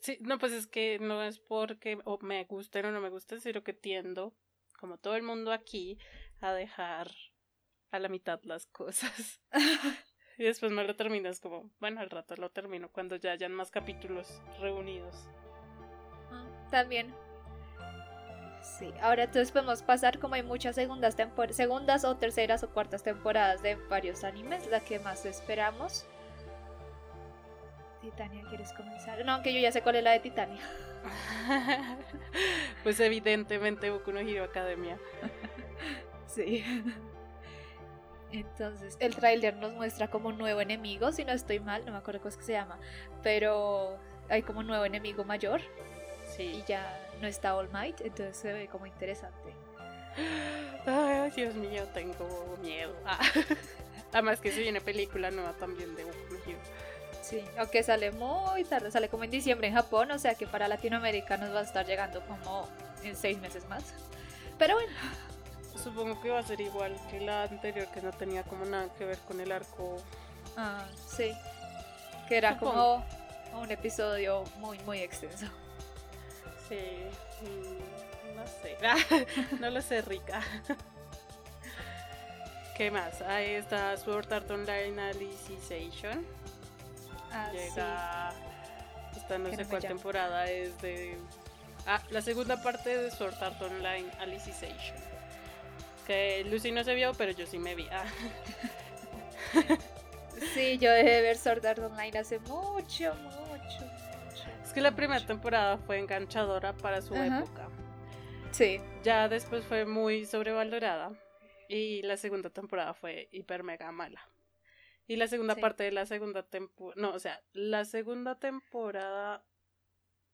Sí, 0.01 0.17
no, 0.21 0.39
pues 0.39 0.51
es 0.51 0.65
que 0.65 0.97
no 0.99 1.21
es 1.21 1.37
porque 1.37 1.99
o 2.05 2.17
me 2.21 2.43
gusten 2.45 2.85
o 2.87 2.91
no 2.91 3.01
me 3.01 3.09
gusten, 3.09 3.39
sino 3.39 3.63
que 3.63 3.73
tiendo, 3.73 4.33
como 4.79 4.97
todo 4.97 5.15
el 5.15 5.21
mundo 5.21 5.51
aquí, 5.51 5.99
a 6.39 6.53
dejar 6.53 7.11
a 7.91 7.99
la 7.99 8.09
mitad 8.09 8.41
las 8.43 8.65
cosas. 8.65 9.41
y 10.39 10.43
después 10.43 10.71
me 10.71 10.83
lo 10.83 10.95
terminas 10.95 11.39
como, 11.39 11.69
bueno, 11.79 12.01
al 12.01 12.09
rato 12.09 12.35
lo 12.35 12.49
termino 12.49 12.91
cuando 12.91 13.15
ya 13.15 13.33
hayan 13.33 13.53
más 13.53 13.69
capítulos 13.69 14.41
reunidos. 14.59 15.15
Ah, 16.31 16.67
también. 16.71 17.13
Sí, 18.63 18.91
ahora 19.01 19.25
entonces 19.25 19.51
podemos 19.51 19.83
pasar 19.83 20.17
como 20.17 20.33
hay 20.33 20.43
muchas 20.43 20.73
segundas 20.73 21.15
segundas 21.51 22.05
o 22.05 22.17
terceras 22.17 22.63
o 22.63 22.71
cuartas 22.71 23.03
temporadas 23.03 23.61
de 23.61 23.75
varios 23.75 24.23
animes, 24.23 24.65
la 24.65 24.79
que 24.79 24.99
más 24.99 25.27
esperamos. 25.27 26.07
Titania, 28.01 28.43
¿quieres 28.49 28.73
comenzar? 28.73 29.23
No, 29.25 29.33
aunque 29.33 29.53
yo 29.53 29.59
ya 29.59 29.71
sé 29.71 29.81
cuál 29.81 29.97
es 29.97 30.03
la 30.03 30.11
de 30.11 30.19
Titania. 30.19 30.61
pues 32.83 32.99
evidentemente 32.99 33.89
Boku 33.89 34.11
no 34.11 34.19
Hero 34.19 34.43
Academia. 34.43 34.97
sí. 36.27 36.63
Entonces, 38.31 38.97
el 38.99 39.15
trailer 39.15 39.55
nos 39.57 39.73
muestra 39.73 40.07
como 40.09 40.29
un 40.29 40.37
nuevo 40.37 40.61
enemigo, 40.61 41.11
si 41.11 41.25
no 41.25 41.33
estoy 41.33 41.59
mal, 41.59 41.85
no 41.85 41.91
me 41.91 41.97
acuerdo 41.97 42.21
cómo 42.21 42.29
es 42.29 42.37
que 42.37 42.43
se 42.43 42.53
llama, 42.53 42.79
pero 43.21 43.97
hay 44.29 44.41
como 44.41 44.61
un 44.61 44.67
nuevo 44.67 44.85
enemigo 44.85 45.23
mayor. 45.23 45.61
Sí. 46.35 46.43
Y 46.43 46.63
ya 46.65 46.97
no 47.19 47.27
está 47.27 47.55
All 47.55 47.69
Might, 47.71 48.01
entonces 48.01 48.37
se 48.37 48.53
ve 48.53 48.67
como 48.67 48.85
interesante. 48.85 49.53
Ay, 50.85 51.31
Dios 51.31 51.53
mío, 51.55 51.83
tengo 51.93 52.57
miedo. 52.61 52.93
Ah. 53.05 53.19
Además 54.13 54.39
que 54.39 54.51
se 54.51 54.61
viene 54.61 54.81
película 54.81 55.31
nueva 55.31 55.53
también 55.53 55.95
de 55.95 56.03
Boku. 56.03 56.30
Sí, 57.31 57.43
aunque 57.57 57.81
sale 57.81 58.11
muy 58.11 58.65
tarde, 58.65 58.91
sale 58.91 59.07
como 59.07 59.23
en 59.23 59.31
diciembre 59.31 59.69
en 59.69 59.73
Japón, 59.73 60.11
o 60.11 60.19
sea 60.19 60.35
que 60.35 60.47
para 60.47 60.67
Latinoamérica 60.67 61.37
nos 61.37 61.55
va 61.55 61.59
a 61.59 61.63
estar 61.63 61.85
llegando 61.85 62.19
como 62.27 62.67
en 63.03 63.15
seis 63.15 63.39
meses 63.39 63.65
más. 63.69 63.93
Pero 64.59 64.75
bueno. 64.75 64.91
supongo 65.81 66.21
que 66.21 66.29
va 66.29 66.39
a 66.39 66.43
ser 66.43 66.59
igual 66.59 66.93
que 67.09 67.21
la 67.21 67.43
anterior, 67.43 67.87
que 67.87 68.01
no 68.01 68.11
tenía 68.11 68.43
como 68.43 68.65
nada 68.65 68.89
que 68.97 69.05
ver 69.05 69.17
con 69.19 69.39
el 69.39 69.49
arco. 69.49 69.95
Ah, 70.57 70.85
sí. 71.07 71.31
Que 72.27 72.35
era 72.35 72.57
como 72.57 73.05
un 73.53 73.71
episodio 73.71 74.43
muy, 74.57 74.77
muy 74.79 74.99
extenso. 74.99 75.45
Sí, 76.67 76.81
no 78.35 78.45
sé. 78.45 78.77
no 79.61 79.69
lo 79.69 79.81
sé, 79.81 80.01
Rica. 80.01 80.41
¿Qué 82.75 82.91
más? 82.91 83.21
Ahí 83.21 83.51
está 83.51 83.95
Sword 83.95 84.33
Art 84.33 84.51
Online 84.51 85.01
Alicization. 85.01 86.40
Ah, 87.31 87.49
Llega. 87.51 88.33
Esta 89.15 89.37
no 89.37 89.53
sé 89.53 89.65
cuál 89.65 89.81
temporada 89.81 90.49
es 90.49 90.79
de. 90.81 91.17
Ah, 91.85 92.01
la 92.09 92.21
segunda 92.21 92.61
parte 92.61 92.97
de 92.97 93.11
Sword 93.11 93.41
Art 93.41 93.61
Online 93.61 94.09
Alicization. 94.19 94.97
Que 96.05 96.43
Lucy 96.45 96.71
no 96.71 96.83
se 96.83 96.93
vio, 96.95 97.13
pero 97.13 97.31
yo 97.31 97.45
sí 97.45 97.57
me 97.57 97.75
vi. 97.75 97.87
Ah. 97.91 98.05
sí, 100.53 100.77
yo 100.77 100.91
dejé 100.91 101.09
de 101.09 101.21
ver 101.21 101.37
Sword 101.37 101.65
Art 101.65 101.79
Online 101.79 102.19
hace 102.19 102.39
mucho, 102.39 103.13
mucho, 103.15 103.39
mucho. 103.47 103.85
Es 104.63 104.73
que 104.73 104.81
la 104.81 104.95
primera 104.95 105.25
temporada 105.25 105.77
fue 105.77 105.99
enganchadora 105.99 106.73
para 106.73 107.01
su 107.01 107.15
época. 107.15 107.67
Sí. 108.51 108.79
Ya 109.03 109.27
después 109.27 109.65
fue 109.65 109.85
muy 109.85 110.25
sobrevalorada. 110.25 111.11
Y 111.67 112.01
la 112.03 112.17
segunda 112.17 112.49
temporada 112.49 112.93
fue 112.93 113.29
hiper 113.31 113.63
mega 113.63 113.91
mala. 113.91 114.21
Y 115.07 115.15
la 115.17 115.27
segunda 115.27 115.55
parte 115.55 115.83
de 115.83 115.91
la 115.91 116.05
segunda 116.05 116.43
temporada. 116.43 117.01
No, 117.01 117.13
o 117.13 117.19
sea, 117.19 117.41
la 117.53 117.85
segunda 117.85 118.39
temporada 118.39 119.43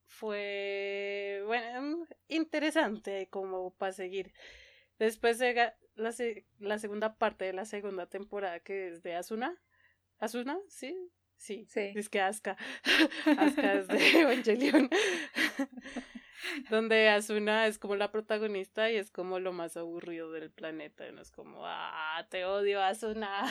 fue. 0.06 1.44
Bueno, 1.46 2.08
interesante 2.28 3.28
como 3.30 3.74
para 3.76 3.94
seguir. 3.94 4.34
Después 5.00 5.40
llega 5.40 5.76
la, 5.96 6.14
la 6.60 6.80
segunda 6.80 7.18
parte 7.18 7.46
de 7.46 7.54
la 7.54 7.66
segunda 7.66 8.08
temporada 8.08 8.60
que 8.60 8.90
es 8.90 9.04
de 9.04 9.16
Asuna. 9.16 9.62
¿Asuna? 10.20 10.60
¿Sí? 10.68 10.96
Sí. 11.38 11.66
sí. 11.70 11.94
Es 11.96 12.10
que 12.10 12.20
Asuka. 12.20 12.58
Asuka 13.38 13.74
es 13.74 13.88
de 13.88 14.20
Evangelion. 14.22 14.90
donde 16.70 17.10
Asuna 17.10 17.68
es 17.68 17.78
como 17.78 17.96
la 17.96 18.12
protagonista 18.12 18.92
y 18.92 18.98
es 18.98 19.12
como 19.12 19.40
lo 19.40 19.54
más 19.54 19.78
aburrido 19.78 20.32
del 20.32 20.52
planeta. 20.52 21.10
No 21.12 21.22
es 21.22 21.32
como, 21.32 21.62
ah, 21.66 22.26
te 22.30 22.46
odio, 22.46 22.82
Asuna. 22.82 23.44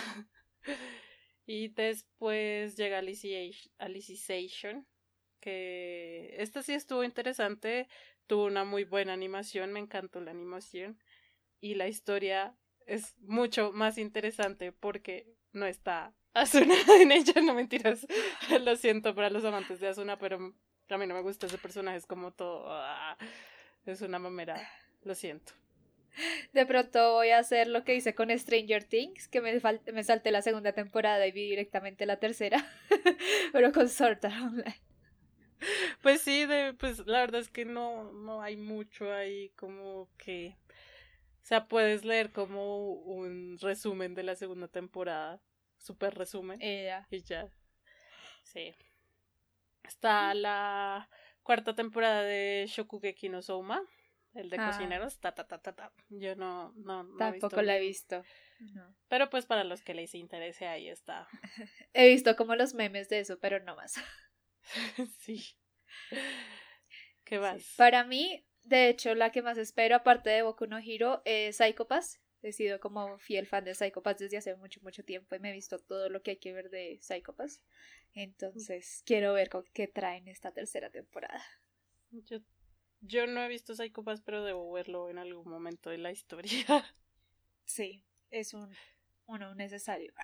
Y 1.46 1.68
después 1.68 2.76
llega 2.76 2.98
Alicization, 2.98 4.86
que 5.40 6.34
esta 6.38 6.62
sí 6.62 6.72
estuvo 6.74 7.04
interesante, 7.04 7.88
tuvo 8.26 8.46
una 8.46 8.64
muy 8.64 8.84
buena 8.84 9.12
animación, 9.12 9.72
me 9.72 9.80
encantó 9.80 10.20
la 10.20 10.32
animación. 10.32 10.98
Y 11.60 11.74
la 11.74 11.88
historia 11.88 12.56
es 12.86 13.16
mucho 13.20 13.72
más 13.72 13.98
interesante 13.98 14.72
porque 14.72 15.26
no 15.52 15.66
está 15.66 16.14
Asuna 16.36 16.74
en 17.00 17.12
ella, 17.12 17.40
no 17.40 17.54
mentiras. 17.54 18.06
Lo 18.60 18.76
siento 18.76 19.14
para 19.14 19.30
los 19.30 19.44
amantes 19.44 19.80
de 19.80 19.88
Asuna, 19.88 20.18
pero 20.18 20.36
a 20.90 20.98
mí 20.98 21.06
no 21.06 21.14
me 21.14 21.22
gusta 21.22 21.46
ese 21.46 21.56
personaje, 21.56 21.96
es 21.96 22.06
como 22.06 22.30
todo. 22.32 22.66
Ah, 22.68 23.16
es 23.86 24.02
una 24.02 24.18
mamera. 24.18 24.68
Lo 25.02 25.14
siento. 25.14 25.54
De 26.52 26.66
pronto 26.66 27.14
voy 27.14 27.30
a 27.30 27.38
hacer 27.38 27.68
lo 27.68 27.84
que 27.84 27.94
hice 27.94 28.14
con 28.14 28.36
Stranger 28.36 28.84
Things, 28.84 29.28
que 29.28 29.40
me, 29.40 29.60
me 29.92 30.04
salté 30.04 30.30
la 30.30 30.42
segunda 30.42 30.72
temporada 30.72 31.26
y 31.26 31.32
vi 31.32 31.48
directamente 31.48 32.06
la 32.06 32.18
tercera, 32.18 32.64
pero 33.52 33.72
con 33.72 33.88
Sword 33.88 34.24
Online. 34.24 34.80
Pues 36.02 36.20
sí, 36.20 36.46
de, 36.46 36.74
pues 36.74 37.06
la 37.06 37.20
verdad 37.20 37.40
es 37.40 37.48
que 37.48 37.64
no, 37.64 38.12
no 38.12 38.42
hay 38.42 38.56
mucho 38.56 39.12
ahí 39.12 39.50
como 39.56 40.08
que... 40.18 40.56
O 41.42 41.48
sea, 41.48 41.68
puedes 41.68 42.04
leer 42.04 42.32
como 42.32 42.92
un 42.92 43.56
resumen 43.60 44.14
de 44.14 44.24
la 44.24 44.34
segunda 44.34 44.66
temporada, 44.66 45.40
super 45.78 46.14
resumen. 46.14 46.60
Ella. 46.60 47.06
Y 47.08 47.22
ya. 47.22 47.48
Sí. 48.42 48.74
Está 49.84 50.34
la 50.34 51.08
cuarta 51.44 51.76
temporada 51.76 52.22
de 52.22 52.66
Shokugeki 52.68 53.28
no 53.28 53.42
Souma, 53.42 53.80
el 54.36 54.50
de 54.50 54.56
ah. 54.58 54.70
cocineros. 54.70 55.18
Ta, 55.18 55.34
ta, 55.34 55.46
ta, 55.46 55.58
ta, 55.58 55.92
Yo 56.08 56.36
no, 56.36 56.72
no, 56.76 57.06
Tampoco 57.16 57.62
la 57.62 57.76
he 57.76 57.80
visto. 57.80 58.22
Pero 59.08 59.30
pues 59.30 59.46
para 59.46 59.64
los 59.64 59.82
que 59.82 59.94
les 59.94 60.14
interese, 60.14 60.66
ahí 60.66 60.88
está. 60.88 61.28
he 61.92 62.08
visto 62.08 62.36
como 62.36 62.54
los 62.54 62.74
memes 62.74 63.08
de 63.08 63.20
eso, 63.20 63.38
pero 63.38 63.60
no 63.60 63.76
más. 63.76 63.94
sí. 65.20 65.42
¿Qué 67.24 67.38
más? 67.38 67.74
Para 67.76 68.04
mí, 68.04 68.46
de 68.62 68.88
hecho, 68.88 69.14
la 69.14 69.30
que 69.30 69.42
más 69.42 69.58
espero, 69.58 69.96
aparte 69.96 70.30
de 70.30 70.42
Boku 70.42 70.66
no 70.66 70.80
Hiro, 70.80 71.22
es 71.24 71.56
Psycho 71.56 71.86
Pass. 71.86 72.20
He 72.42 72.52
sido 72.52 72.78
como 72.78 73.18
fiel 73.18 73.46
fan 73.46 73.64
de 73.64 73.74
Psycho 73.74 74.02
Pass 74.02 74.18
desde 74.18 74.36
hace 74.36 74.54
mucho, 74.54 74.80
mucho 74.82 75.04
tiempo 75.04 75.34
y 75.34 75.40
me 75.40 75.50
he 75.50 75.52
visto 75.52 75.78
todo 75.78 76.08
lo 76.08 76.22
que 76.22 76.32
hay 76.32 76.36
que 76.36 76.52
ver 76.52 76.70
de 76.70 76.98
Psycho 77.00 77.34
Pass. 77.34 77.60
Entonces, 78.14 79.02
quiero 79.04 79.32
ver 79.32 79.50
qué 79.72 79.88
traen 79.88 80.28
esta 80.28 80.52
tercera 80.52 80.90
temporada. 80.90 81.44
Yo, 82.10 82.38
yo 83.06 83.26
no 83.26 83.42
he 83.42 83.48
visto 83.48 83.74
Psycho 83.74 84.02
Pass, 84.02 84.20
pero 84.20 84.44
debo 84.44 84.70
verlo 84.72 85.08
en 85.08 85.18
algún 85.18 85.48
momento 85.48 85.90
de 85.90 85.98
la 85.98 86.12
historia. 86.12 86.64
Sí, 87.68 88.04
es 88.30 88.54
un 88.54 88.72
uno 89.26 89.56
necesario. 89.56 90.14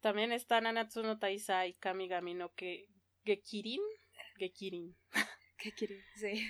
También 0.00 0.32
está 0.32 0.60
Nanatsu 0.60 1.02
no 1.04 1.18
Taisai 1.18 1.74
Kamigami 1.74 2.34
no 2.34 2.52
que 2.54 2.88
Gekirin. 3.24 3.80
Gekirin. 4.36 4.96
Gekirin, 5.58 6.02
sí. 6.16 6.44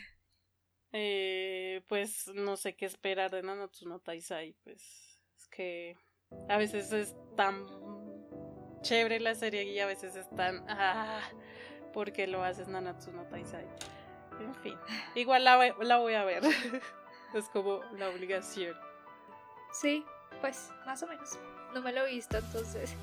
Eh, 0.93 1.83
pues 1.87 2.29
no 2.35 2.57
sé 2.57 2.77
qué 2.77 2.87
esperar 2.87 3.31
de 3.31 3.43
Nanatsu 3.43 3.89
no 3.89 4.01
Taisai, 4.01 4.55
pues 4.65 4.81
es 5.37 5.49
que 5.49 5.97
a 6.49 6.57
veces 6.57 6.93
es 6.93 7.15
tan 7.37 7.67
chévere 8.83 9.21
la 9.21 9.35
serie 9.35 9.65
y 9.65 9.79
a 9.81 9.87
veces 9.87 10.17
es 10.17 10.31
tan 10.31 10.65
ah, 10.69 11.21
porque 11.93 12.27
lo 12.27 12.43
haces 12.43 12.69
Nanatsu 12.69 13.13
no 13.13 13.27
Taisai. 13.27 13.67
En 14.41 14.55
fin, 14.57 14.77
igual 15.15 15.45
la, 15.45 15.75
la 15.81 15.99
voy 15.99 16.15
a 16.15 16.25
ver. 16.25 16.43
es 17.35 17.49
como 17.49 17.81
la 17.99 18.09
obligación. 18.09 18.75
Sí, 19.73 20.05
pues 20.41 20.71
más 20.87 21.03
o 21.03 21.07
menos. 21.07 21.39
No 21.75 21.83
me 21.83 21.93
lo 21.93 22.07
he 22.07 22.13
visto, 22.13 22.39
entonces 22.39 22.95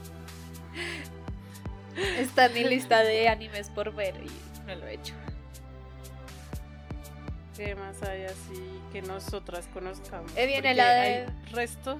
está 2.18 2.46
en 2.46 2.54
mi 2.54 2.64
lista 2.64 3.04
de 3.04 3.28
animes 3.28 3.70
por 3.70 3.94
ver 3.94 4.16
y 4.16 4.66
no 4.66 4.76
lo 4.76 4.88
he 4.88 4.94
hecho. 4.94 5.14
¿Qué 7.56 7.76
más 7.76 8.02
hay 8.04 8.24
así 8.24 8.80
que 8.94 9.02
nosotras 9.02 9.68
conozcamos? 9.74 10.36
Ahí 10.38 10.48
viene 10.48 10.74
la 10.74 10.94
de. 10.94 11.30
resto. 11.52 12.00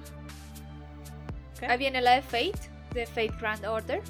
Ahí 1.68 1.78
viene 1.78 2.00
la 2.00 2.12
de 2.12 2.22
Fate, 2.22 2.58
de 2.94 3.06
Fate 3.06 3.32
Grand 3.38 3.64
Order. 3.66 4.00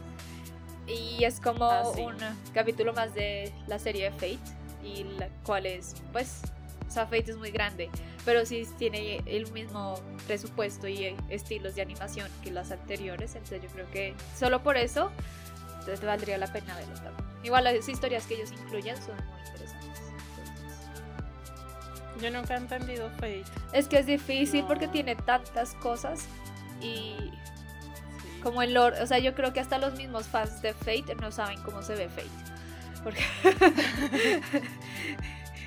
Y 0.87 1.25
es 1.25 1.41
como 1.41 1.65
ah, 1.65 1.91
un 1.91 2.17
capítulo 2.55 2.93
más 2.93 3.15
de 3.15 3.53
la 3.67 3.79
serie 3.79 4.11
de 4.11 4.13
Fate. 4.13 4.62
Y 4.83 5.05
la 5.05 5.29
cual 5.45 5.67
es, 5.67 5.95
pues, 6.13 6.43
o 6.89 6.91
sea, 6.91 7.05
Fate 7.05 7.31
es 7.31 7.37
muy 7.37 7.51
grande. 7.51 7.91
Pero 8.25 8.47
sí 8.47 8.67
tiene 8.79 9.23
el 9.27 9.51
mismo 9.53 9.95
presupuesto 10.27 10.87
y 10.89 11.17
estilos 11.29 11.75
de 11.75 11.83
animación 11.83 12.29
que 12.43 12.51
las 12.51 12.71
anteriores. 12.71 13.35
Entonces 13.35 13.63
yo 13.63 13.69
creo 13.71 13.91
que 13.91 14.15
solo 14.37 14.63
por 14.63 14.77
eso 14.77 15.11
entonces 15.81 16.05
valdría 16.05 16.39
la 16.39 16.47
pena 16.47 16.77
verlo 16.77 16.95
Igual 17.43 17.65
las 17.65 17.89
historias 17.89 18.25
que 18.27 18.35
ellos 18.35 18.53
incluyen 18.53 18.97
son 18.97 19.17
muy 19.17 19.43
yo 22.23 22.31
nunca 22.31 22.55
he 22.55 22.57
entendido 22.57 23.11
Fate. 23.17 23.45
Es 23.73 23.89
que 23.89 23.99
es 23.99 24.07
difícil 24.07 24.65
porque 24.67 24.87
tiene 24.87 25.17
tantas 25.17 25.75
cosas 25.75 26.27
y 26.81 27.17
como 28.43 28.63
el 28.63 28.75
lore, 28.75 29.03
o 29.03 29.07
sea, 29.07 29.19
yo 29.19 29.35
creo 29.35 29.53
que 29.53 29.61
hasta 29.61 29.79
los 29.79 29.95
mismos 29.95 30.27
fans 30.27 30.63
de 30.63 30.73
Fate 30.73 31.17
no 31.21 31.33
saben 31.33 31.61
cómo 31.63 31.83
se 31.83 31.97
ve 31.97 32.09
Fate. 32.09 32.42
Porque 33.03 33.23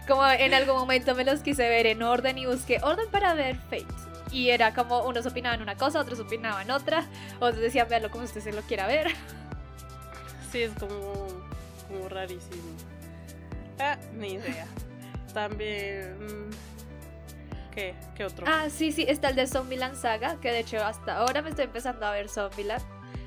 como 0.08 0.26
en 0.28 0.54
algún 0.54 0.76
momento 0.76 1.16
me 1.16 1.26
los 1.26 1.42
quise 1.42 1.68
ver 1.68 1.86
en 1.88 2.04
orden 2.04 2.38
y 2.38 2.46
busqué 2.46 2.80
orden 2.82 3.10
para 3.12 3.34
ver 3.34 3.56
Fate. 3.56 3.88
Y 4.32 4.50
era 4.50 4.74
como 4.74 5.04
unos 5.04 5.26
opinaban 5.26 5.62
una 5.62 5.76
cosa, 5.76 6.00
otros 6.00 6.20
opinaban 6.20 6.70
otra, 6.72 7.06
otros 7.40 7.62
decían 7.62 7.88
verlo 7.90 8.10
como 8.10 8.24
usted 8.24 8.42
se 8.42 8.52
lo 8.52 8.62
quiera 8.62 8.88
ver. 8.88 9.08
Sí, 10.52 10.62
es 10.62 10.72
como, 10.80 11.28
como 11.90 12.08
rarísimo. 12.08 12.64
Ah, 13.78 13.98
ni 14.14 14.36
idea 14.36 14.66
también. 15.36 16.16
¿Qué? 17.72 17.94
¿Qué 18.16 18.24
otro? 18.24 18.46
Ah, 18.48 18.70
sí, 18.70 18.92
sí, 18.92 19.06
está 19.08 19.30
el 19.30 19.36
de 19.36 19.46
Zombieland 19.46 19.96
Saga, 19.96 20.40
que 20.40 20.50
de 20.50 20.60
hecho 20.60 20.78
hasta 20.84 21.18
ahora 21.18 21.42
me 21.42 21.50
estoy 21.50 21.66
empezando 21.66 22.06
a 22.06 22.12
ver 22.12 22.30
Zombieland, 22.30 22.82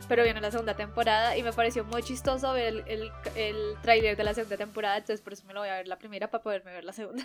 pero 0.09 0.25
viene 0.25 0.41
la 0.41 0.51
segunda 0.51 0.75
temporada 0.75 1.37
y 1.37 1.43
me 1.43 1.53
pareció 1.53 1.85
muy 1.85 2.03
chistoso 2.03 2.53
ver 2.53 2.67
el, 2.67 2.85
el, 2.87 3.13
el 3.37 3.77
trailer 3.83 4.17
de 4.17 4.25
la 4.25 4.35
segunda 4.35 4.57
temporada, 4.57 4.97
entonces 4.97 5.21
por 5.21 5.33
eso 5.35 5.47
me 5.47 5.55
lo 5.55 5.61
voy 5.61 5.69
a 5.69 5.77
ver 5.77 5.89
la 5.89 5.99
primera 5.99 6.31
para 6.31 6.43
poderme 6.43 6.73
ver 6.73 6.85
la 6.85 6.93
segunda. 6.93 7.25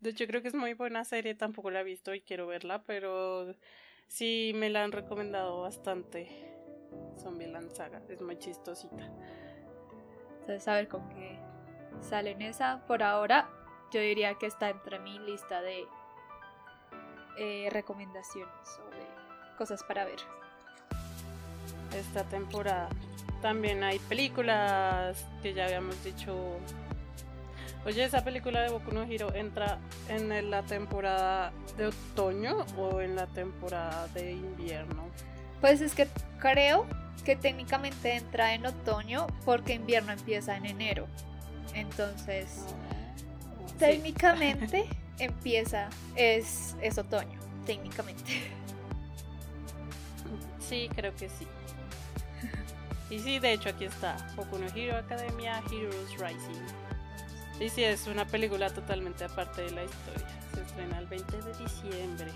De 0.00 0.10
hecho, 0.10 0.26
creo 0.26 0.40
que 0.40 0.48
es 0.48 0.54
muy 0.54 0.72
buena 0.72 1.04
serie, 1.04 1.34
tampoco 1.34 1.70
la 1.70 1.80
he 1.80 1.84
visto 1.84 2.14
y 2.14 2.22
quiero 2.22 2.46
verla, 2.46 2.82
pero 2.84 3.54
sí 4.08 4.52
me 4.54 4.70
la 4.70 4.82
han 4.82 4.92
recomendado 4.92 5.60
bastante. 5.60 6.46
Zombieland 7.18 7.70
Saga, 7.72 8.02
es 8.08 8.22
muy 8.22 8.38
chistosita. 8.38 9.12
Entonces, 10.40 10.66
a 10.66 10.74
ver 10.74 10.88
con 10.88 11.08
qué 11.10 11.38
sale 12.00 12.30
en 12.30 12.42
esa. 12.42 12.84
Por 12.86 13.02
ahora, 13.02 13.50
yo 13.92 14.00
diría 14.00 14.34
que 14.34 14.46
está 14.46 14.70
entre 14.70 14.98
mi 14.98 15.18
lista 15.18 15.60
de 15.60 15.84
eh, 17.36 17.68
recomendaciones 17.70 18.80
o 18.86 18.90
de 18.90 19.56
cosas 19.58 19.84
para 19.84 20.06
ver. 20.06 20.18
Esta 21.94 22.24
temporada 22.24 22.88
también 23.42 23.82
hay 23.82 23.98
películas 24.00 25.26
que 25.42 25.54
ya 25.54 25.64
habíamos 25.64 26.02
dicho. 26.04 26.58
Oye, 27.86 28.04
esa 28.04 28.22
película 28.22 28.60
de 28.60 28.70
Boku 28.70 28.92
no 28.92 29.04
Hero 29.04 29.34
entra 29.34 29.78
en 30.08 30.50
la 30.50 30.62
temporada 30.62 31.52
de 31.78 31.86
otoño 31.86 32.66
o 32.76 33.00
en 33.00 33.16
la 33.16 33.26
temporada 33.26 34.06
de 34.08 34.32
invierno. 34.32 35.08
Pues 35.60 35.80
es 35.80 35.94
que 35.94 36.06
creo 36.38 36.86
que 37.24 37.36
técnicamente 37.36 38.16
entra 38.16 38.54
en 38.54 38.66
otoño 38.66 39.26
porque 39.44 39.74
invierno 39.74 40.12
empieza 40.12 40.56
en 40.56 40.66
enero. 40.66 41.06
Entonces, 41.74 42.66
ah, 42.68 43.72
técnicamente 43.78 44.84
empieza, 45.18 45.88
es, 46.16 46.76
es 46.82 46.98
otoño, 46.98 47.38
técnicamente. 47.64 48.42
Sí, 50.58 50.88
creo 50.94 51.14
que 51.14 51.28
sí. 51.28 51.46
Y 53.10 53.18
sí, 53.18 53.38
de 53.40 53.52
hecho 53.52 53.68
aquí 53.68 53.84
está, 53.84 54.16
Boku 54.36 54.56
no 54.58 54.66
Hero 54.74 54.96
Academia 54.96 55.60
Heroes 55.70 56.12
Rising. 56.12 56.62
Y 57.58 57.68
sí, 57.68 57.84
es 57.84 58.06
una 58.06 58.24
película 58.24 58.70
totalmente 58.70 59.24
aparte 59.24 59.62
de 59.62 59.72
la 59.72 59.84
historia. 59.84 60.26
Se 60.54 60.62
estrena 60.62 60.98
el 60.98 61.06
20 61.06 61.42
de 61.42 61.54
diciembre. 61.54 62.32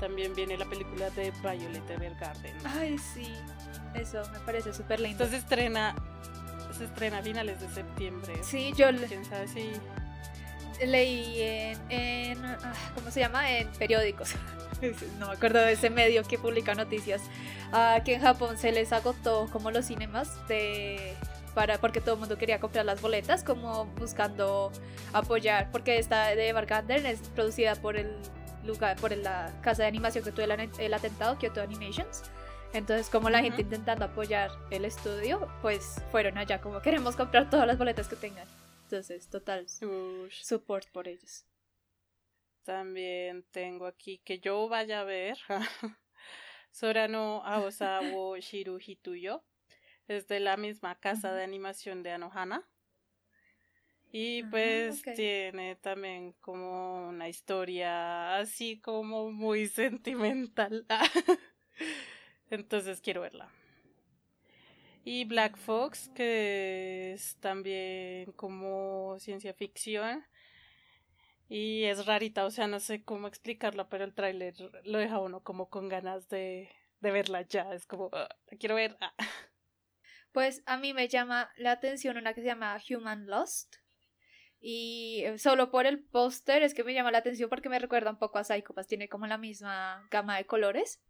También 0.00 0.34
viene 0.34 0.56
la 0.58 0.64
película 0.64 1.08
de 1.10 1.30
Violet 1.42 1.88
Evergarden. 1.88 2.56
Ay, 2.64 2.98
sí. 2.98 3.32
Eso 3.94 4.22
me 4.32 4.40
parece 4.40 4.72
súper 4.72 5.00
lindo. 5.00 5.22
Entonces 5.22 5.42
estrena, 5.42 5.94
se 6.76 6.84
estrena 6.84 7.18
a 7.18 7.22
finales 7.22 7.60
de 7.60 7.68
septiembre. 7.68 8.34
Sí, 8.42 8.72
yo 8.76 8.88
¿Quién 9.06 9.24
sabe 9.24 9.46
si... 9.48 9.70
leí 10.84 11.40
en, 11.42 11.78
en 11.90 12.44
ah, 12.44 12.74
¿cómo 12.94 13.10
se 13.10 13.20
llama? 13.20 13.50
En 13.50 13.68
periódicos. 13.72 14.30
no 15.18 15.28
me 15.28 15.32
acuerdo 15.34 15.60
de 15.60 15.72
ese 15.72 15.90
medio 15.90 16.22
que 16.24 16.38
publica 16.38 16.74
noticias. 16.74 17.22
Uh, 17.72 18.02
que 18.04 18.14
en 18.14 18.20
Japón 18.20 18.58
se 18.58 18.72
les 18.72 18.92
agotó 18.92 19.48
como 19.52 19.70
los 19.70 19.86
cinemas 19.86 20.46
de 20.48 21.14
para 21.54 21.78
porque 21.78 22.00
todo 22.00 22.14
el 22.14 22.20
mundo 22.20 22.36
quería 22.36 22.60
comprar 22.60 22.84
las 22.84 23.00
boletas 23.00 23.42
como 23.42 23.86
buscando 23.98 24.70
apoyar 25.14 25.70
porque 25.72 25.98
esta 25.98 26.26
de 26.26 26.48
Evergarden 26.50 27.06
es 27.06 27.20
producida 27.34 27.74
por 27.76 27.96
el 27.96 28.14
lugar 28.64 28.96
por 28.98 29.16
la 29.16 29.50
casa 29.62 29.82
de 29.82 29.88
animación 29.88 30.22
que 30.22 30.32
tuvo 30.32 30.44
el, 30.44 30.70
el 30.78 30.94
atentado 30.94 31.38
Kyoto 31.38 31.62
Animations 31.62 32.24
entonces, 32.72 33.08
como 33.08 33.30
la 33.30 33.40
gente 33.40 33.62
intentando 33.62 34.04
apoyar 34.04 34.50
el 34.70 34.84
estudio, 34.84 35.48
pues 35.62 36.02
fueron 36.10 36.36
allá 36.36 36.60
como 36.60 36.82
queremos 36.82 37.16
comprar 37.16 37.48
todas 37.48 37.66
las 37.66 37.78
boletas 37.78 38.06
que 38.06 38.16
tengan. 38.16 38.46
Entonces, 38.82 39.28
total 39.28 39.66
support 40.30 40.86
por 40.90 41.08
ellos. 41.08 41.44
También 42.66 43.44
tengo 43.52 43.86
aquí 43.86 44.18
que 44.24 44.40
yo 44.40 44.68
vaya 44.68 45.02
a 45.02 45.04
ver 45.04 45.38
Sorano 46.72 47.40
Aosawo 47.44 48.36
Shiru 48.40 48.80
Hituyo. 48.84 49.44
Es 50.08 50.26
de 50.26 50.40
la 50.40 50.56
misma 50.56 50.96
casa 50.96 51.32
de 51.32 51.44
animación 51.44 52.02
de 52.02 52.10
Anohana. 52.10 52.68
Y 54.10 54.42
ah, 54.42 54.48
pues 54.50 55.02
tiene 55.14 55.76
también 55.76 56.32
como 56.40 57.08
una 57.08 57.28
historia 57.28 58.36
así 58.38 58.80
como 58.80 59.30
muy 59.30 59.66
sentimental. 59.68 60.86
Entonces 62.50 63.00
quiero 63.00 63.20
verla. 63.20 63.48
Y 65.04 65.24
Black 65.24 65.56
Fox, 65.56 66.10
que 66.16 67.12
es 67.12 67.36
también 67.36 68.32
como 68.32 69.16
ciencia 69.20 69.54
ficción. 69.54 70.26
Y 71.48 71.84
es 71.84 72.06
rarita, 72.06 72.44
o 72.44 72.50
sea, 72.50 72.66
no 72.66 72.80
sé 72.80 73.04
cómo 73.04 73.28
explicarla, 73.28 73.88
pero 73.88 74.04
el 74.04 74.14
tráiler 74.14 74.54
lo 74.84 74.98
deja 74.98 75.20
uno 75.20 75.42
como 75.42 75.68
con 75.68 75.88
ganas 75.88 76.28
de, 76.28 76.70
de 77.00 77.10
verla 77.10 77.42
ya. 77.42 77.72
Es 77.72 77.86
como, 77.86 78.10
ah, 78.12 78.28
quiero 78.58 78.74
ver. 78.74 78.96
Ah. 79.00 79.14
Pues 80.32 80.62
a 80.66 80.76
mí 80.76 80.92
me 80.92 81.08
llama 81.08 81.50
la 81.56 81.70
atención 81.70 82.18
una 82.18 82.34
que 82.34 82.42
se 82.42 82.48
llama 82.48 82.78
Human 82.90 83.26
Lost. 83.26 83.76
Y 84.60 85.24
solo 85.38 85.70
por 85.70 85.86
el 85.86 86.04
póster 86.04 86.62
es 86.62 86.74
que 86.74 86.84
me 86.84 86.92
llama 86.92 87.10
la 87.10 87.18
atención 87.18 87.48
porque 87.48 87.70
me 87.70 87.78
recuerda 87.78 88.10
un 88.10 88.18
poco 88.18 88.38
a 88.38 88.44
Psycho 88.44 88.74
tiene 88.86 89.08
como 89.08 89.26
la 89.26 89.38
misma 89.38 90.06
gama 90.10 90.36
de 90.36 90.44
colores. 90.44 91.00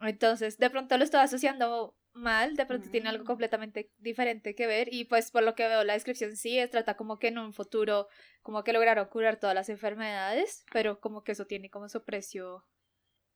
Entonces, 0.00 0.58
de 0.58 0.70
pronto 0.70 0.98
lo 0.98 1.04
estaba 1.04 1.22
asociando 1.22 1.94
mal, 2.12 2.56
de 2.56 2.66
pronto 2.66 2.90
tiene 2.90 3.08
algo 3.08 3.24
mm. 3.24 3.26
completamente 3.26 3.90
diferente 3.98 4.54
que 4.54 4.66
ver 4.66 4.92
y 4.92 5.04
pues 5.04 5.30
por 5.30 5.42
lo 5.42 5.54
que 5.54 5.68
veo 5.68 5.84
la 5.84 5.94
descripción 5.94 6.36
sí, 6.36 6.58
trata 6.70 6.96
como 6.96 7.18
que 7.18 7.28
en 7.28 7.38
un 7.38 7.52
futuro 7.52 8.08
como 8.42 8.64
que 8.64 8.72
lograron 8.72 9.08
curar 9.08 9.38
todas 9.38 9.54
las 9.54 9.68
enfermedades, 9.68 10.64
pero 10.72 11.00
como 11.00 11.22
que 11.22 11.32
eso 11.32 11.46
tiene 11.46 11.70
como 11.70 11.88
su 11.88 12.04
precio 12.04 12.64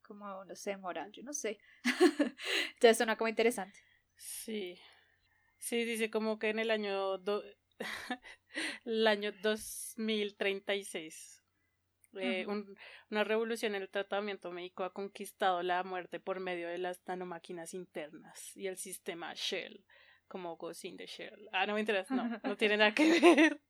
como 0.02 0.44
no 0.44 0.54
sé, 0.54 0.76
moral, 0.76 1.12
yo 1.12 1.22
no 1.22 1.32
sé. 1.32 1.58
Entonces 2.74 2.96
suena 2.96 3.16
como 3.16 3.28
interesante. 3.28 3.78
Sí. 4.16 4.78
Sí, 5.58 5.84
dice 5.84 6.10
como 6.10 6.38
que 6.38 6.50
en 6.50 6.58
el 6.58 6.70
año 6.70 7.16
el 8.84 9.06
año 9.06 9.32
2036 9.42 11.43
eh, 12.20 12.46
una 13.11 13.24
revolución 13.24 13.74
en 13.74 13.83
el 13.83 13.88
tratamiento 13.88 14.50
médico 14.50 14.85
ha 14.85 14.92
conquistado 14.92 15.62
la 15.62 15.83
muerte 15.83 16.20
por 16.20 16.40
medio 16.40 16.68
de 16.68 16.79
las 16.79 17.03
nanomáquinas 17.07 17.74
internas 17.74 18.57
y 18.57 18.66
el 18.66 18.77
sistema 18.77 19.33
Shell, 19.35 19.85
como 20.29 20.57
Ghost 20.57 20.85
in 20.85 20.96
the 20.96 21.07
Shell. 21.07 21.48
Ah, 21.53 21.66
no 21.66 21.74
me 21.74 21.81
interesa, 21.81 22.14
no, 22.14 22.40
no 22.42 22.57
tiene 22.57 22.77
nada 22.77 22.94
que 22.94 23.20
ver. 23.20 23.61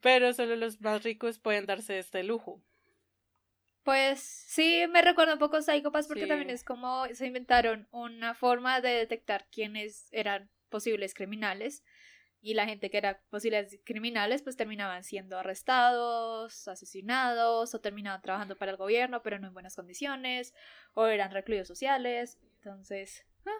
Pero 0.00 0.32
solo 0.32 0.56
los 0.56 0.80
más 0.80 1.02
ricos 1.02 1.38
pueden 1.38 1.66
darse 1.66 1.98
este 1.98 2.22
lujo. 2.22 2.62
Pues 3.86 4.20
sí, 4.20 4.84
me 4.90 5.00
recuerda 5.00 5.34
un 5.34 5.38
poco 5.38 5.58
a 5.58 5.60
porque 6.08 6.26
también 6.26 6.50
es 6.50 6.64
como 6.64 7.06
se 7.12 7.24
inventaron 7.24 7.86
una 7.92 8.34
forma 8.34 8.80
de 8.80 8.88
detectar 8.88 9.46
quiénes 9.48 10.08
eran 10.10 10.50
posibles 10.68 11.14
criminales 11.14 11.84
y 12.46 12.54
la 12.54 12.64
gente 12.64 12.90
que 12.90 12.98
era 12.98 13.20
posibles 13.28 13.80
criminales 13.82 14.40
pues 14.40 14.56
terminaban 14.56 15.02
siendo 15.02 15.36
arrestados, 15.36 16.68
asesinados 16.68 17.74
o 17.74 17.80
terminaban 17.80 18.22
trabajando 18.22 18.54
para 18.56 18.70
el 18.70 18.76
gobierno 18.76 19.20
pero 19.20 19.40
no 19.40 19.48
en 19.48 19.52
buenas 19.52 19.74
condiciones 19.74 20.54
o 20.94 21.06
eran 21.06 21.32
recluidos 21.32 21.66
sociales. 21.66 22.38
Entonces... 22.58 23.26
Ah. 23.46 23.50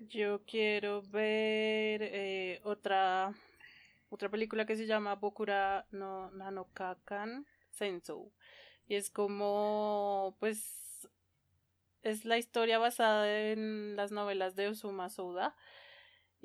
Yo 0.00 0.42
quiero 0.44 1.02
ver 1.02 2.02
eh, 2.02 2.60
otra 2.64 3.32
otra 4.08 4.28
película 4.28 4.66
que 4.66 4.74
se 4.74 4.86
llama 4.86 5.14
Bokura 5.14 5.86
no 5.92 6.32
Nanokakan 6.32 7.46
Sensou 7.70 8.32
y 8.88 8.96
es 8.96 9.08
como 9.08 10.36
pues 10.40 11.08
es 12.02 12.24
la 12.24 12.38
historia 12.38 12.78
basada 12.78 13.52
en 13.52 13.94
las 13.94 14.10
novelas 14.10 14.56
de 14.56 14.66
Osuma 14.66 15.10
Souda 15.10 15.54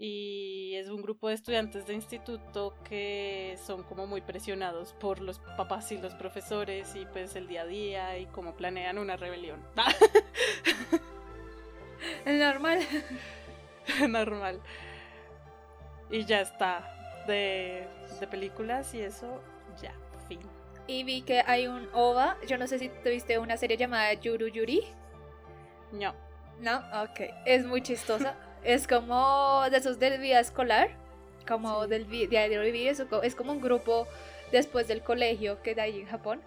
y 0.01 0.75
es 0.75 0.87
un 0.87 1.01
grupo 1.01 1.27
de 1.27 1.33
estudiantes 1.33 1.85
de 1.85 1.93
instituto 1.93 2.73
que 2.87 3.59
son 3.65 3.83
como 3.83 4.07
muy 4.07 4.21
presionados 4.21 4.93
por 4.93 5.19
los 5.19 5.39
papás 5.57 5.91
y 5.91 5.97
los 5.97 6.15
profesores 6.15 6.95
y 6.95 7.05
pues 7.05 7.35
el 7.35 7.49
día 7.49 7.63
a 7.63 7.65
día 7.65 8.17
y 8.17 8.25
cómo 8.27 8.55
planean 8.55 8.97
una 8.97 9.17
rebelión. 9.17 9.59
Es 12.25 12.39
normal. 12.39 12.79
normal. 14.07 14.61
Y 16.09 16.23
ya 16.23 16.41
está. 16.41 16.95
De, 17.27 17.85
de 18.19 18.27
películas 18.27 18.93
y 18.95 19.01
eso, 19.01 19.41
ya, 19.81 19.93
fin. 20.27 20.39
Y 20.87 21.03
vi 21.03 21.21
que 21.21 21.43
hay 21.45 21.67
un 21.67 21.89
OVA. 21.93 22.37
Yo 22.47 22.57
no 22.57 22.65
sé 22.65 22.79
si 22.79 22.89
tuviste 22.89 23.37
una 23.37 23.57
serie 23.57 23.77
llamada 23.77 24.13
Yuru 24.13 24.47
Yuri. 24.47 24.83
No. 25.91 26.15
No, 26.59 26.77
ok. 27.03 27.19
Es 27.45 27.65
muy 27.65 27.81
chistosa. 27.81 28.35
Es 28.63 28.87
como 28.87 29.63
de 29.69 29.77
esos 29.77 29.99
del 29.99 30.19
vida 30.19 30.39
escolar, 30.39 30.89
como 31.47 31.87
del 31.87 32.07
diario 32.07 32.61
vivir, 32.61 32.95
es 33.23 33.35
como 33.35 33.51
un 33.51 33.61
grupo 33.61 34.07
después 34.51 34.87
del 34.87 35.01
colegio 35.01 35.61
que 35.61 35.75
de 35.75 35.81
ahí 35.81 36.01
en 36.01 36.07
Japón. 36.07 36.41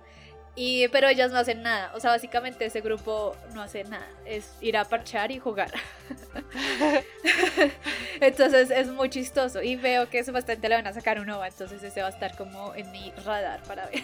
Y, 0.54 0.86
pero 0.88 1.08
ellas 1.08 1.32
no 1.32 1.38
hacen 1.38 1.62
nada, 1.62 1.92
o 1.94 2.00
sea, 2.00 2.10
básicamente 2.10 2.66
ese 2.66 2.82
grupo 2.82 3.34
no 3.54 3.62
hace 3.62 3.84
nada, 3.84 4.06
es 4.26 4.52
ir 4.60 4.76
a 4.76 4.84
parchar 4.84 5.30
y 5.30 5.38
jugar. 5.38 5.72
entonces 8.20 8.70
es 8.70 8.88
muy 8.88 9.08
chistoso 9.08 9.62
y 9.62 9.76
veo 9.76 10.10
que 10.10 10.22
bastante 10.24 10.68
le 10.68 10.74
van 10.74 10.86
a 10.86 10.92
sacar 10.92 11.20
un 11.20 11.30
OVA, 11.30 11.48
entonces 11.48 11.82
ese 11.82 12.02
va 12.02 12.08
a 12.08 12.10
estar 12.10 12.36
como 12.36 12.74
en 12.74 12.90
mi 12.92 13.12
radar 13.24 13.62
para 13.62 13.86
ver. 13.86 14.02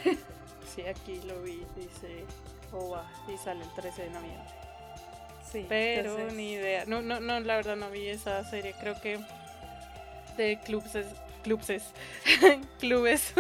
sí, 0.75 0.87
aquí 0.87 1.21
lo 1.27 1.43
vi, 1.43 1.63
dice 1.77 2.25
OVA 2.73 3.05
y 3.29 3.37
sale 3.37 3.63
el 3.63 3.75
13 3.75 4.05
de 4.05 4.11
noviembre 4.11 4.68
pero 5.69 6.31
ni 6.31 6.53
idea. 6.53 6.85
No, 6.87 7.03
no, 7.03 7.21
no, 7.21 7.41
la 7.41 7.57
verdad 7.57 7.77
no 7.77 7.91
vi 7.91 8.09
esa 8.09 8.45
serie. 8.49 8.75
Creo 8.81 9.01
que 9.01 9.19
de 10.37 10.59
clubes, 10.65 11.07
clubes, 11.43 11.85
clubes. 12.79 13.35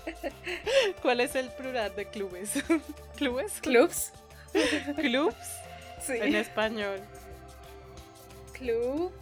¿Cuál 1.02 1.20
es 1.20 1.34
el 1.34 1.50
plural 1.50 1.94
de 1.94 2.06
clubes? 2.06 2.50
¿Clubes? 3.16 3.60
Clubs. 3.60 4.12
Clubs. 4.96 5.36
Sí. 6.00 6.14
En 6.14 6.34
español. 6.36 7.00
Clubs. 8.52 9.12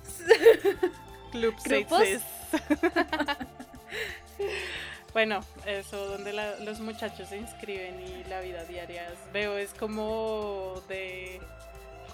Clubs. 1.32 2.22
bueno, 5.12 5.40
eso 5.66 6.06
donde 6.06 6.32
los 6.60 6.80
muchachos 6.80 7.28
se 7.28 7.38
inscriben 7.38 8.00
y 8.00 8.24
la 8.24 8.40
vida 8.40 8.64
diaria 8.64 9.12
veo 9.32 9.56
es 9.58 9.72
como 9.74 10.82
de 10.88 11.40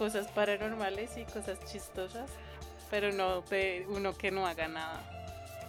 cosas 0.00 0.28
paranormales 0.28 1.18
y 1.18 1.26
cosas 1.26 1.62
chistosas, 1.70 2.30
pero 2.90 3.12
no 3.12 3.42
de 3.42 3.84
uno 3.86 4.16
que 4.16 4.30
no 4.30 4.46
haga 4.46 4.66
nada, 4.66 5.04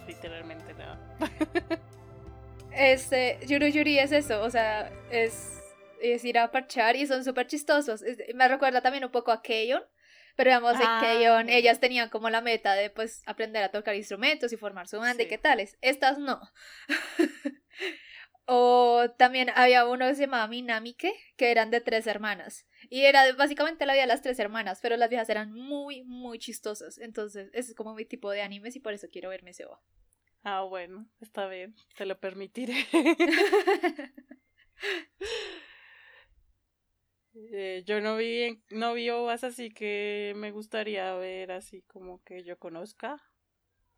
literalmente 0.08 0.72
nada. 0.72 0.98
Este, 2.74 3.38
Yuru 3.46 3.66
Yuri 3.66 3.98
es 3.98 4.12
eso, 4.12 4.40
o 4.40 4.48
sea, 4.48 4.90
es, 5.10 5.60
es 6.00 6.24
ir 6.24 6.38
a 6.38 6.50
parchar 6.50 6.96
y 6.96 7.06
son 7.06 7.22
súper 7.22 7.46
chistosos. 7.46 8.02
me 8.34 8.48
recuerda 8.48 8.80
también 8.80 9.04
un 9.04 9.10
poco 9.10 9.30
a 9.30 9.42
Keyon, 9.42 9.82
pero 10.36 10.48
digamos, 10.48 10.76
en 10.76 11.00
Keyon 11.02 11.50
ah. 11.50 11.52
ellas 11.52 11.80
tenían 11.80 12.08
como 12.08 12.30
la 12.30 12.40
meta 12.40 12.72
de 12.72 12.88
pues 12.88 13.22
aprender 13.26 13.62
a 13.62 13.70
tocar 13.70 13.94
instrumentos 13.94 14.54
y 14.54 14.56
formar 14.56 14.88
su 14.88 14.98
banda 14.98 15.22
y 15.22 15.28
qué 15.28 15.36
tales. 15.36 15.76
Estas 15.82 16.16
no. 16.16 16.40
o 18.46 19.10
también 19.18 19.50
había 19.54 19.86
uno 19.86 20.08
que 20.08 20.14
se 20.14 20.22
llamaba 20.22 20.48
Minamike, 20.48 21.12
que 21.36 21.50
eran 21.50 21.70
de 21.70 21.82
tres 21.82 22.06
hermanas. 22.06 22.66
Y 22.92 23.06
era 23.06 23.32
básicamente 23.32 23.86
la 23.86 23.94
vida 23.94 24.02
de 24.02 24.08
las 24.08 24.20
tres 24.20 24.38
hermanas, 24.38 24.80
pero 24.82 24.98
las 24.98 25.08
viejas 25.08 25.30
eran 25.30 25.50
muy, 25.50 26.02
muy 26.04 26.38
chistosas. 26.38 26.98
Entonces, 26.98 27.48
ese 27.54 27.70
es 27.70 27.74
como 27.74 27.94
mi 27.94 28.04
tipo 28.04 28.30
de 28.30 28.42
animes 28.42 28.76
y 28.76 28.80
por 28.80 28.92
eso 28.92 29.08
quiero 29.10 29.30
verme 29.30 29.52
ese 29.52 29.64
Ah, 30.44 30.64
bueno, 30.64 31.08
está 31.18 31.46
bien, 31.46 31.74
te 31.96 32.04
lo 32.04 32.20
permitiré. 32.20 32.74
Eh, 37.34 37.82
yo 37.86 38.02
no 38.02 38.18
vi, 38.18 38.62
no 38.68 38.92
vi 38.92 39.08
ovas 39.08 39.42
así 39.42 39.70
que 39.70 40.34
me 40.36 40.50
gustaría 40.50 41.14
ver 41.14 41.50
así 41.52 41.80
como 41.84 42.22
que 42.24 42.44
yo 42.44 42.58
conozca. 42.58 43.22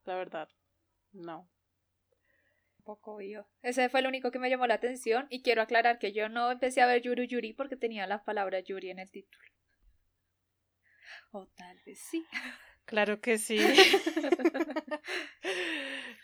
La 0.05 0.15
verdad, 0.15 0.49
no. 1.13 1.51
Poco 2.85 3.21
yo. 3.21 3.47
Ese 3.63 3.89
fue 3.89 4.01
el 4.01 4.07
único 4.07 4.31
que 4.31 4.39
me 4.39 4.51
llamó 4.51 4.67
la 4.67 4.75
atención 4.75 5.27
y 5.31 5.43
quiero 5.43 5.63
aclarar 5.63 5.99
que 5.99 6.13
yo 6.13 6.29
no 6.29 6.51
empecé 6.51 6.83
a 6.83 6.87
ver 6.87 7.03
Yuru 7.03 7.25
Yuri 7.25 7.55
porque 7.55 7.77
tenía 7.77 8.07
la 8.07 8.25
palabra 8.25 8.61
Yuri 8.61 8.91
en 8.91 8.99
el 8.99 9.11
título. 9.11 9.45
O 11.33 11.47
tal 11.57 11.81
vez 11.85 11.99
sí. 11.99 12.25
Claro 12.85 13.21
que 13.21 13.39
sí. 13.39 13.59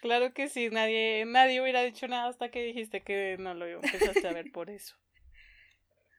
claro 0.02 0.34
que 0.34 0.48
sí. 0.48 0.68
Nadie, 0.70 1.24
nadie 1.26 1.62
hubiera 1.62 1.82
dicho 1.82 2.06
nada 2.06 2.28
hasta 2.28 2.50
que 2.50 2.62
dijiste 2.62 3.02
que 3.02 3.36
no 3.38 3.54
lo 3.54 3.66
empezaste 3.66 4.28
a 4.28 4.32
ver 4.32 4.52
por 4.52 4.68
eso. 4.68 4.94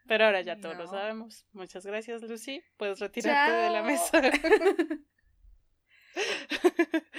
Pero 0.08 0.26
ahora 0.26 0.42
ya 0.42 0.60
todos 0.60 0.76
lo 0.76 0.88
sabemos. 0.88 1.46
Muchas 1.54 1.86
gracias, 1.86 2.24
Lucy. 2.24 2.64
Puedes 2.78 3.00
retirarte 3.00 3.56
de 3.56 3.70
la 3.70 3.84
mesa. 3.84 4.22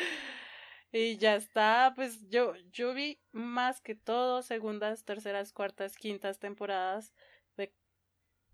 y 0.93 1.17
ya 1.17 1.37
está. 1.37 1.93
Pues 1.97 2.29
yo, 2.29 2.55
yo 2.71 2.95
vi 2.95 3.19
más 3.33 3.81
que 3.81 3.95
todo 3.95 4.43
segundas, 4.43 5.05
terceras, 5.05 5.53
cuartas, 5.53 5.97
quintas 5.97 6.39
temporadas 6.39 7.13
de 7.57 7.73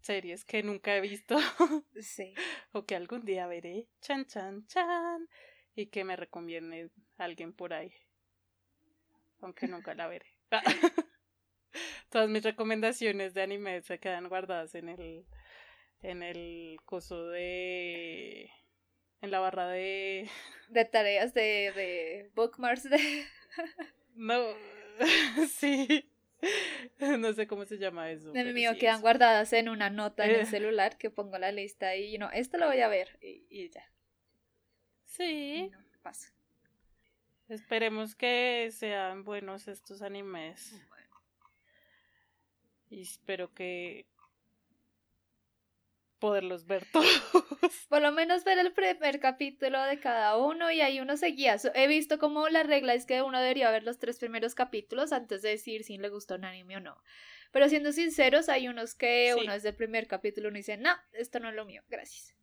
series 0.00 0.44
que 0.44 0.62
nunca 0.62 0.96
he 0.96 1.00
visto. 1.00 1.36
sí. 2.00 2.34
O 2.72 2.86
que 2.86 2.96
algún 2.96 3.24
día 3.24 3.46
veré. 3.46 3.88
Chan, 4.00 4.26
chan, 4.26 4.66
chan. 4.66 5.28
Y 5.74 5.86
que 5.86 6.04
me 6.04 6.16
recomiende 6.16 6.90
alguien 7.16 7.52
por 7.52 7.74
ahí. 7.74 7.92
Aunque 9.40 9.66
nunca 9.68 9.94
la 9.94 10.06
veré. 10.06 10.26
Todas 12.08 12.28
mis 12.30 12.42
recomendaciones 12.42 13.34
de 13.34 13.42
anime 13.42 13.82
se 13.82 13.98
quedan 13.98 14.28
guardadas 14.28 14.74
en 14.74 14.88
el 14.88 15.26
en 16.00 16.22
el 16.22 16.78
coso 16.84 17.26
de 17.28 18.50
en 19.20 19.30
la 19.30 19.40
barra 19.40 19.68
de 19.68 20.28
de 20.68 20.84
tareas 20.84 21.34
de, 21.34 21.72
de 21.74 22.30
bookmarks 22.34 22.88
de 22.90 23.26
no 24.14 24.54
sí 25.48 26.08
no 27.00 27.32
sé 27.32 27.46
cómo 27.46 27.64
se 27.64 27.78
llama 27.78 28.10
eso. 28.10 28.30
En 28.30 28.46
el 28.46 28.54
mío 28.54 28.72
quedan 28.78 29.00
guardadas 29.00 29.52
en 29.52 29.68
una 29.68 29.90
nota 29.90 30.24
en 30.24 30.32
el 30.32 30.40
eh. 30.42 30.46
celular 30.46 30.96
que 30.96 31.10
pongo 31.10 31.38
la 31.38 31.52
lista 31.52 31.96
y 31.96 32.16
no, 32.18 32.30
esto 32.30 32.58
lo 32.58 32.66
voy 32.66 32.80
a 32.80 32.88
ver 32.88 33.18
y, 33.20 33.68
ya. 33.70 33.90
Sí. 35.04 35.70
pasa. 36.02 36.32
Esperemos 37.48 38.14
que 38.14 38.70
sean 38.72 39.24
buenos 39.24 39.68
estos 39.68 40.02
animes. 40.02 40.74
Y 42.90 43.02
espero 43.02 43.52
que 43.52 44.06
poderlos 46.18 46.66
ver 46.66 46.84
todos. 46.92 47.08
Por 47.88 48.02
lo 48.02 48.12
menos 48.12 48.44
ver 48.44 48.58
el 48.58 48.72
primer 48.72 49.20
capítulo 49.20 49.82
de 49.82 49.98
cada 49.98 50.36
uno 50.36 50.70
y 50.70 50.80
ahí 50.80 51.00
uno 51.00 51.16
seguía. 51.16 51.56
He 51.74 51.86
visto 51.86 52.18
como 52.18 52.48
la 52.48 52.62
regla 52.62 52.94
es 52.94 53.06
que 53.06 53.22
uno 53.22 53.40
debería 53.40 53.70
ver 53.70 53.84
los 53.84 53.98
tres 53.98 54.18
primeros 54.18 54.54
capítulos 54.54 55.12
antes 55.12 55.42
de 55.42 55.50
decir 55.50 55.84
si 55.84 55.98
le 55.98 56.08
gustó 56.08 56.34
un 56.34 56.44
anime 56.44 56.76
o 56.76 56.80
no. 56.80 56.96
Pero 57.50 57.68
siendo 57.68 57.92
sinceros, 57.92 58.48
hay 58.48 58.68
unos 58.68 58.94
que 58.94 59.34
uno 59.40 59.52
desde 59.52 59.70
el 59.70 59.76
primer 59.76 60.06
capítulo 60.06 60.48
uno 60.48 60.58
dice, 60.58 60.76
no, 60.76 60.90
esto 61.12 61.40
no 61.40 61.48
es 61.48 61.54
lo 61.54 61.64
mío, 61.64 61.82
gracias. 61.88 62.34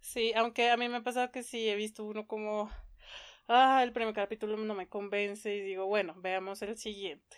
Sí, 0.00 0.32
aunque 0.34 0.68
a 0.70 0.76
mí 0.76 0.88
me 0.88 0.96
ha 0.96 1.02
pasado 1.02 1.30
que 1.30 1.44
sí, 1.44 1.68
he 1.68 1.76
visto 1.76 2.04
uno 2.04 2.26
como, 2.26 2.68
ah, 3.46 3.82
el 3.84 3.92
primer 3.92 4.14
capítulo 4.14 4.56
no 4.56 4.74
me 4.74 4.88
convence 4.88 5.54
y 5.54 5.60
digo, 5.60 5.86
bueno, 5.86 6.14
veamos 6.16 6.60
el 6.62 6.76
siguiente. 6.76 7.36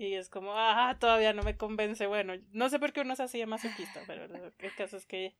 Y 0.00 0.14
es 0.14 0.30
como, 0.30 0.54
ah, 0.56 0.96
todavía 0.98 1.34
no 1.34 1.42
me 1.42 1.58
convence. 1.58 2.06
Bueno, 2.06 2.32
no 2.52 2.70
sé 2.70 2.78
por 2.78 2.94
qué 2.94 3.02
uno 3.02 3.14
se 3.16 3.24
hacía 3.24 3.46
masoquista, 3.46 4.00
pero 4.06 4.24
el 4.24 4.74
caso 4.74 4.96
es 4.96 5.04
que 5.04 5.36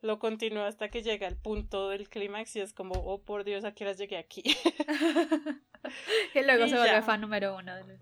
lo 0.00 0.18
continúa 0.18 0.66
hasta 0.66 0.88
que 0.88 1.04
llega 1.04 1.28
al 1.28 1.36
punto 1.36 1.88
del 1.90 2.08
clímax 2.08 2.56
y 2.56 2.60
es 2.60 2.72
como, 2.72 2.94
oh 2.94 3.22
por 3.22 3.44
Dios, 3.44 3.64
¿a 3.64 3.72
qué 3.72 3.84
horas 3.84 3.98
llegué 3.98 4.18
aquí? 4.18 4.42
y 6.34 6.42
luego 6.42 6.66
se 6.66 6.76
vuelve 6.76 7.02
fan 7.02 7.20
número 7.20 7.54
uno 7.54 7.72
de 7.76 7.84
los 7.84 8.00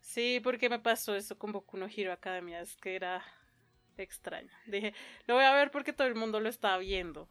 Sí, 0.00 0.38
porque 0.44 0.68
me 0.68 0.80
pasó 0.80 1.14
eso 1.14 1.38
con 1.38 1.52
Boku 1.52 1.78
no 1.78 1.86
Hero 1.86 2.12
Academia, 2.12 2.60
es 2.60 2.76
que 2.76 2.94
era 2.94 3.24
extraño. 3.96 4.52
Dije, 4.66 4.92
lo 5.26 5.36
voy 5.36 5.44
a 5.44 5.54
ver 5.54 5.70
porque 5.70 5.94
todo 5.94 6.08
el 6.08 6.14
mundo 6.14 6.40
lo 6.40 6.50
está 6.50 6.76
viendo. 6.76 7.26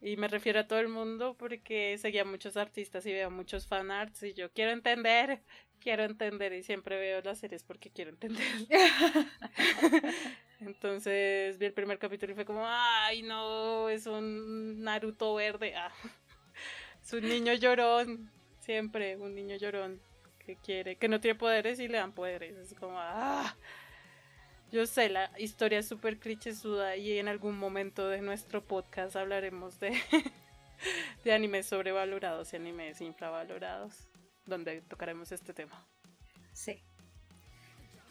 Y 0.00 0.16
me 0.16 0.28
refiero 0.28 0.60
a 0.60 0.66
todo 0.66 0.78
el 0.78 0.88
mundo 0.88 1.36
porque 1.38 1.98
seguía 1.98 2.24
muchos 2.24 2.56
artistas 2.56 3.04
y 3.06 3.12
veo 3.12 3.30
muchos 3.30 3.66
fanarts 3.66 4.22
y 4.22 4.32
yo 4.32 4.50
quiero 4.52 4.72
entender 4.72 5.42
quiero 5.80 6.04
entender 6.04 6.52
y 6.52 6.62
siempre 6.62 6.98
veo 6.98 7.20
las 7.22 7.38
series 7.38 7.64
porque 7.64 7.90
quiero 7.90 8.10
entender. 8.10 8.46
Entonces 10.60 11.58
vi 11.58 11.66
el 11.66 11.72
primer 11.72 11.98
capítulo 11.98 12.32
y 12.32 12.34
fue 12.34 12.44
como, 12.44 12.64
ay 12.66 13.22
no, 13.22 13.88
es 13.88 14.06
un 14.06 14.82
Naruto 14.82 15.34
verde. 15.34 15.74
Ah. 15.74 15.90
Es 17.02 17.12
un 17.14 17.26
niño 17.26 17.54
llorón, 17.54 18.30
siempre 18.60 19.16
un 19.16 19.34
niño 19.34 19.56
llorón 19.56 20.00
que 20.38 20.56
quiere, 20.56 20.96
que 20.96 21.08
no 21.08 21.18
tiene 21.18 21.38
poderes 21.38 21.80
y 21.80 21.88
le 21.88 21.98
dan 21.98 22.12
poderes. 22.12 22.56
Es 22.56 22.74
como, 22.74 22.98
ah. 22.98 23.56
Yo 24.72 24.86
sé, 24.86 25.08
la 25.08 25.30
historia 25.36 25.80
es 25.80 25.88
súper 25.88 26.18
clichésuda 26.18 26.96
y 26.96 27.18
en 27.18 27.26
algún 27.26 27.58
momento 27.58 28.08
de 28.08 28.20
nuestro 28.20 28.62
podcast 28.62 29.16
hablaremos 29.16 29.80
de, 29.80 29.90
de 31.24 31.32
animes 31.32 31.66
sobrevalorados 31.66 32.52
y 32.52 32.56
animes 32.56 33.00
infravalorados 33.00 34.08
donde 34.46 34.80
tocaremos 34.82 35.32
este 35.32 35.52
tema. 35.52 35.84
Sí. 36.52 36.82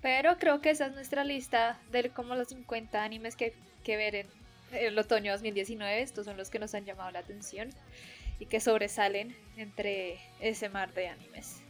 Pero 0.02 0.38
creo 0.38 0.60
que 0.60 0.72
esa 0.72 0.88
es 0.88 0.94
nuestra 0.94 1.24
lista 1.24 1.80
de 1.92 2.10
como 2.10 2.36
los 2.36 2.50
50 2.50 3.04
animes 3.04 3.36
que, 3.36 3.54
que 3.84 3.96
ver 3.96 4.16
en 4.16 4.28
el 4.72 4.98
otoño 5.00 5.32
2019. 5.32 6.02
Estos 6.02 6.26
son 6.26 6.36
los 6.36 6.50
que 6.50 6.60
nos 6.60 6.74
han 6.74 6.86
llamado 6.86 7.12
la 7.12 7.20
atención 7.20 7.70
y 8.40 8.46
que 8.48 8.60
sobresalen 8.60 9.36
entre 9.58 10.20
ese 10.40 10.68
mar 10.68 10.94
de 10.94 11.08
animes. 11.08 11.62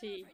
Sí. 0.00 0.26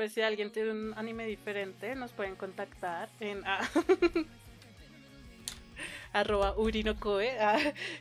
Pues 0.00 0.14
si 0.14 0.22
alguien 0.22 0.50
tiene 0.50 0.70
un 0.70 0.94
anime 0.96 1.26
diferente, 1.26 1.94
nos 1.94 2.12
pueden 2.12 2.34
contactar 2.34 3.10
en... 3.20 3.42
Ah, 3.44 3.60
arroba 6.14 6.56
urinocoe 6.56 7.32
ah, 7.38 7.58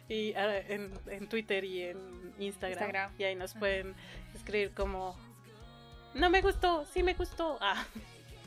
y 0.07 0.33
ah, 0.35 0.59
en, 0.69 1.27
Twitter 1.27 1.65
y 1.65 1.83
en 1.83 1.97
Instagram, 2.39 3.11
Y 3.17 3.25
ahí 3.25 3.35
nos 3.35 3.53
pueden 3.53 3.95
escribir 4.33 4.71
como 4.71 5.17
no 6.13 6.29
me 6.29 6.41
gustó, 6.41 6.85
sí 6.85 7.03
me 7.03 7.15
gustó. 7.15 7.57
Ah, 7.61 7.85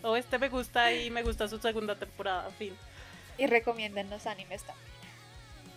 o 0.03 0.17
este 0.17 0.39
me 0.39 0.49
gusta 0.49 0.91
y 0.91 1.11
me 1.11 1.23
gusta 1.23 1.47
su 1.47 1.59
segunda 1.59 1.95
temporada, 1.95 2.49
fin. 2.53 2.75
Y 3.37 3.49
recomienden 3.49 4.09
los 4.09 4.27
animes 4.27 4.63
también. 4.63 4.89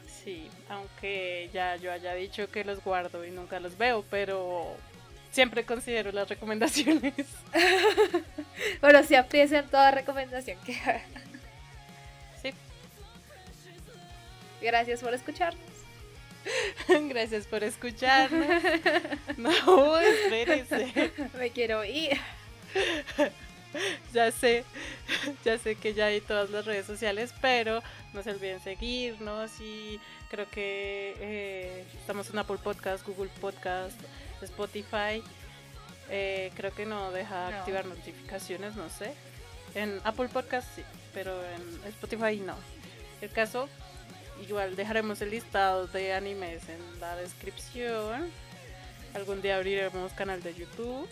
Sí, 0.07 0.49
aunque 0.69 1.49
ya 1.51 1.75
yo 1.75 1.91
haya 1.91 2.13
dicho 2.13 2.49
que 2.49 2.63
los 2.63 2.81
guardo 2.81 3.25
y 3.25 3.31
nunca 3.31 3.59
los 3.59 3.77
veo, 3.77 4.05
pero 4.09 4.77
siempre 5.35 5.65
considero 5.65 6.13
las 6.13 6.29
recomendaciones. 6.29 7.13
bueno, 8.81 9.03
si 9.03 9.15
aprecian 9.15 9.69
toda 9.69 9.91
recomendación 9.91 10.57
que 10.65 10.75
Gracias 14.61 15.01
por 15.01 15.13
escucharnos. 15.13 15.61
Gracias 16.87 17.45
por 17.45 17.63
escucharnos. 17.63 18.63
No, 19.37 19.99
espérese. 19.99 21.11
Me 21.37 21.51
quiero 21.51 21.83
ir. 21.83 22.17
Ya 24.13 24.31
sé, 24.31 24.63
ya 25.43 25.57
sé 25.59 25.75
que 25.75 25.93
ya 25.93 26.05
hay 26.05 26.21
todas 26.21 26.49
las 26.49 26.65
redes 26.65 26.85
sociales, 26.85 27.33
pero 27.41 27.83
no 28.13 28.23
se 28.23 28.31
olviden 28.31 28.61
seguirnos 28.61 29.51
y 29.59 29.99
creo 30.31 30.49
que 30.49 31.15
eh, 31.19 31.85
estamos 31.99 32.29
en 32.29 32.39
Apple 32.39 32.57
Podcast, 32.63 33.05
Google 33.05 33.29
Podcast, 33.41 33.99
Spotify 34.41 35.23
Eh, 36.09 36.51
creo 36.55 36.71
que 36.71 36.85
no 36.85 37.11
deja 37.11 37.49
No. 37.49 37.57
activar 37.57 37.85
notificaciones, 37.87 38.75
no 38.75 38.89
sé. 38.89 39.11
En 39.73 39.99
Apple 40.03 40.27
Podcast 40.29 40.67
sí, 40.75 40.83
pero 41.15 41.33
en 41.43 41.81
Spotify 41.89 42.39
no. 42.39 42.55
El 43.21 43.31
caso, 43.31 43.67
igual 44.47 44.75
dejaremos 44.75 45.19
el 45.21 45.31
listado 45.31 45.87
de 45.87 46.13
animes 46.13 46.61
en 46.69 46.99
la 46.99 47.15
descripción. 47.15 48.29
Algún 49.15 49.41
día 49.41 49.55
abriremos 49.55 50.11
canal 50.13 50.43
de 50.43 50.53
YouTube. 50.53 51.07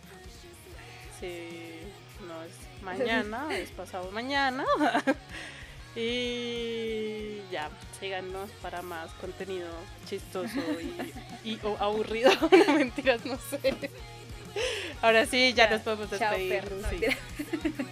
Si 1.19 1.79
no 2.27 2.43
es 2.43 2.83
mañana, 2.83 3.47
es 3.57 3.71
pasado 3.71 4.11
mañana. 4.11 4.63
y 5.95 7.39
ya, 7.53 7.69
síganos 7.99 8.49
para 8.63 8.81
más 8.81 9.11
contenido 9.21 9.69
chistoso 10.09 10.59
y, 10.81 11.49
y- 11.51 11.59
o 11.63 11.77
aburrido. 11.79 12.31
no 12.67 12.73
mentiras, 12.73 13.23
no 13.25 13.37
sé. 13.37 13.75
Ahora 15.03 15.25
sí, 15.27 15.53
ya, 15.53 15.69
nos 15.69 15.81
podemos 15.81 16.09
Chao, 16.09 16.31
despedir. 16.37 16.49
perro. 16.63 16.77
Sí. 16.89 16.95
mentira. 16.95 17.17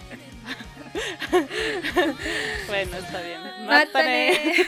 Bueno, 2.67 2.97
está 2.97 3.21
bien. 3.21 3.65
Mátane. 3.65 4.67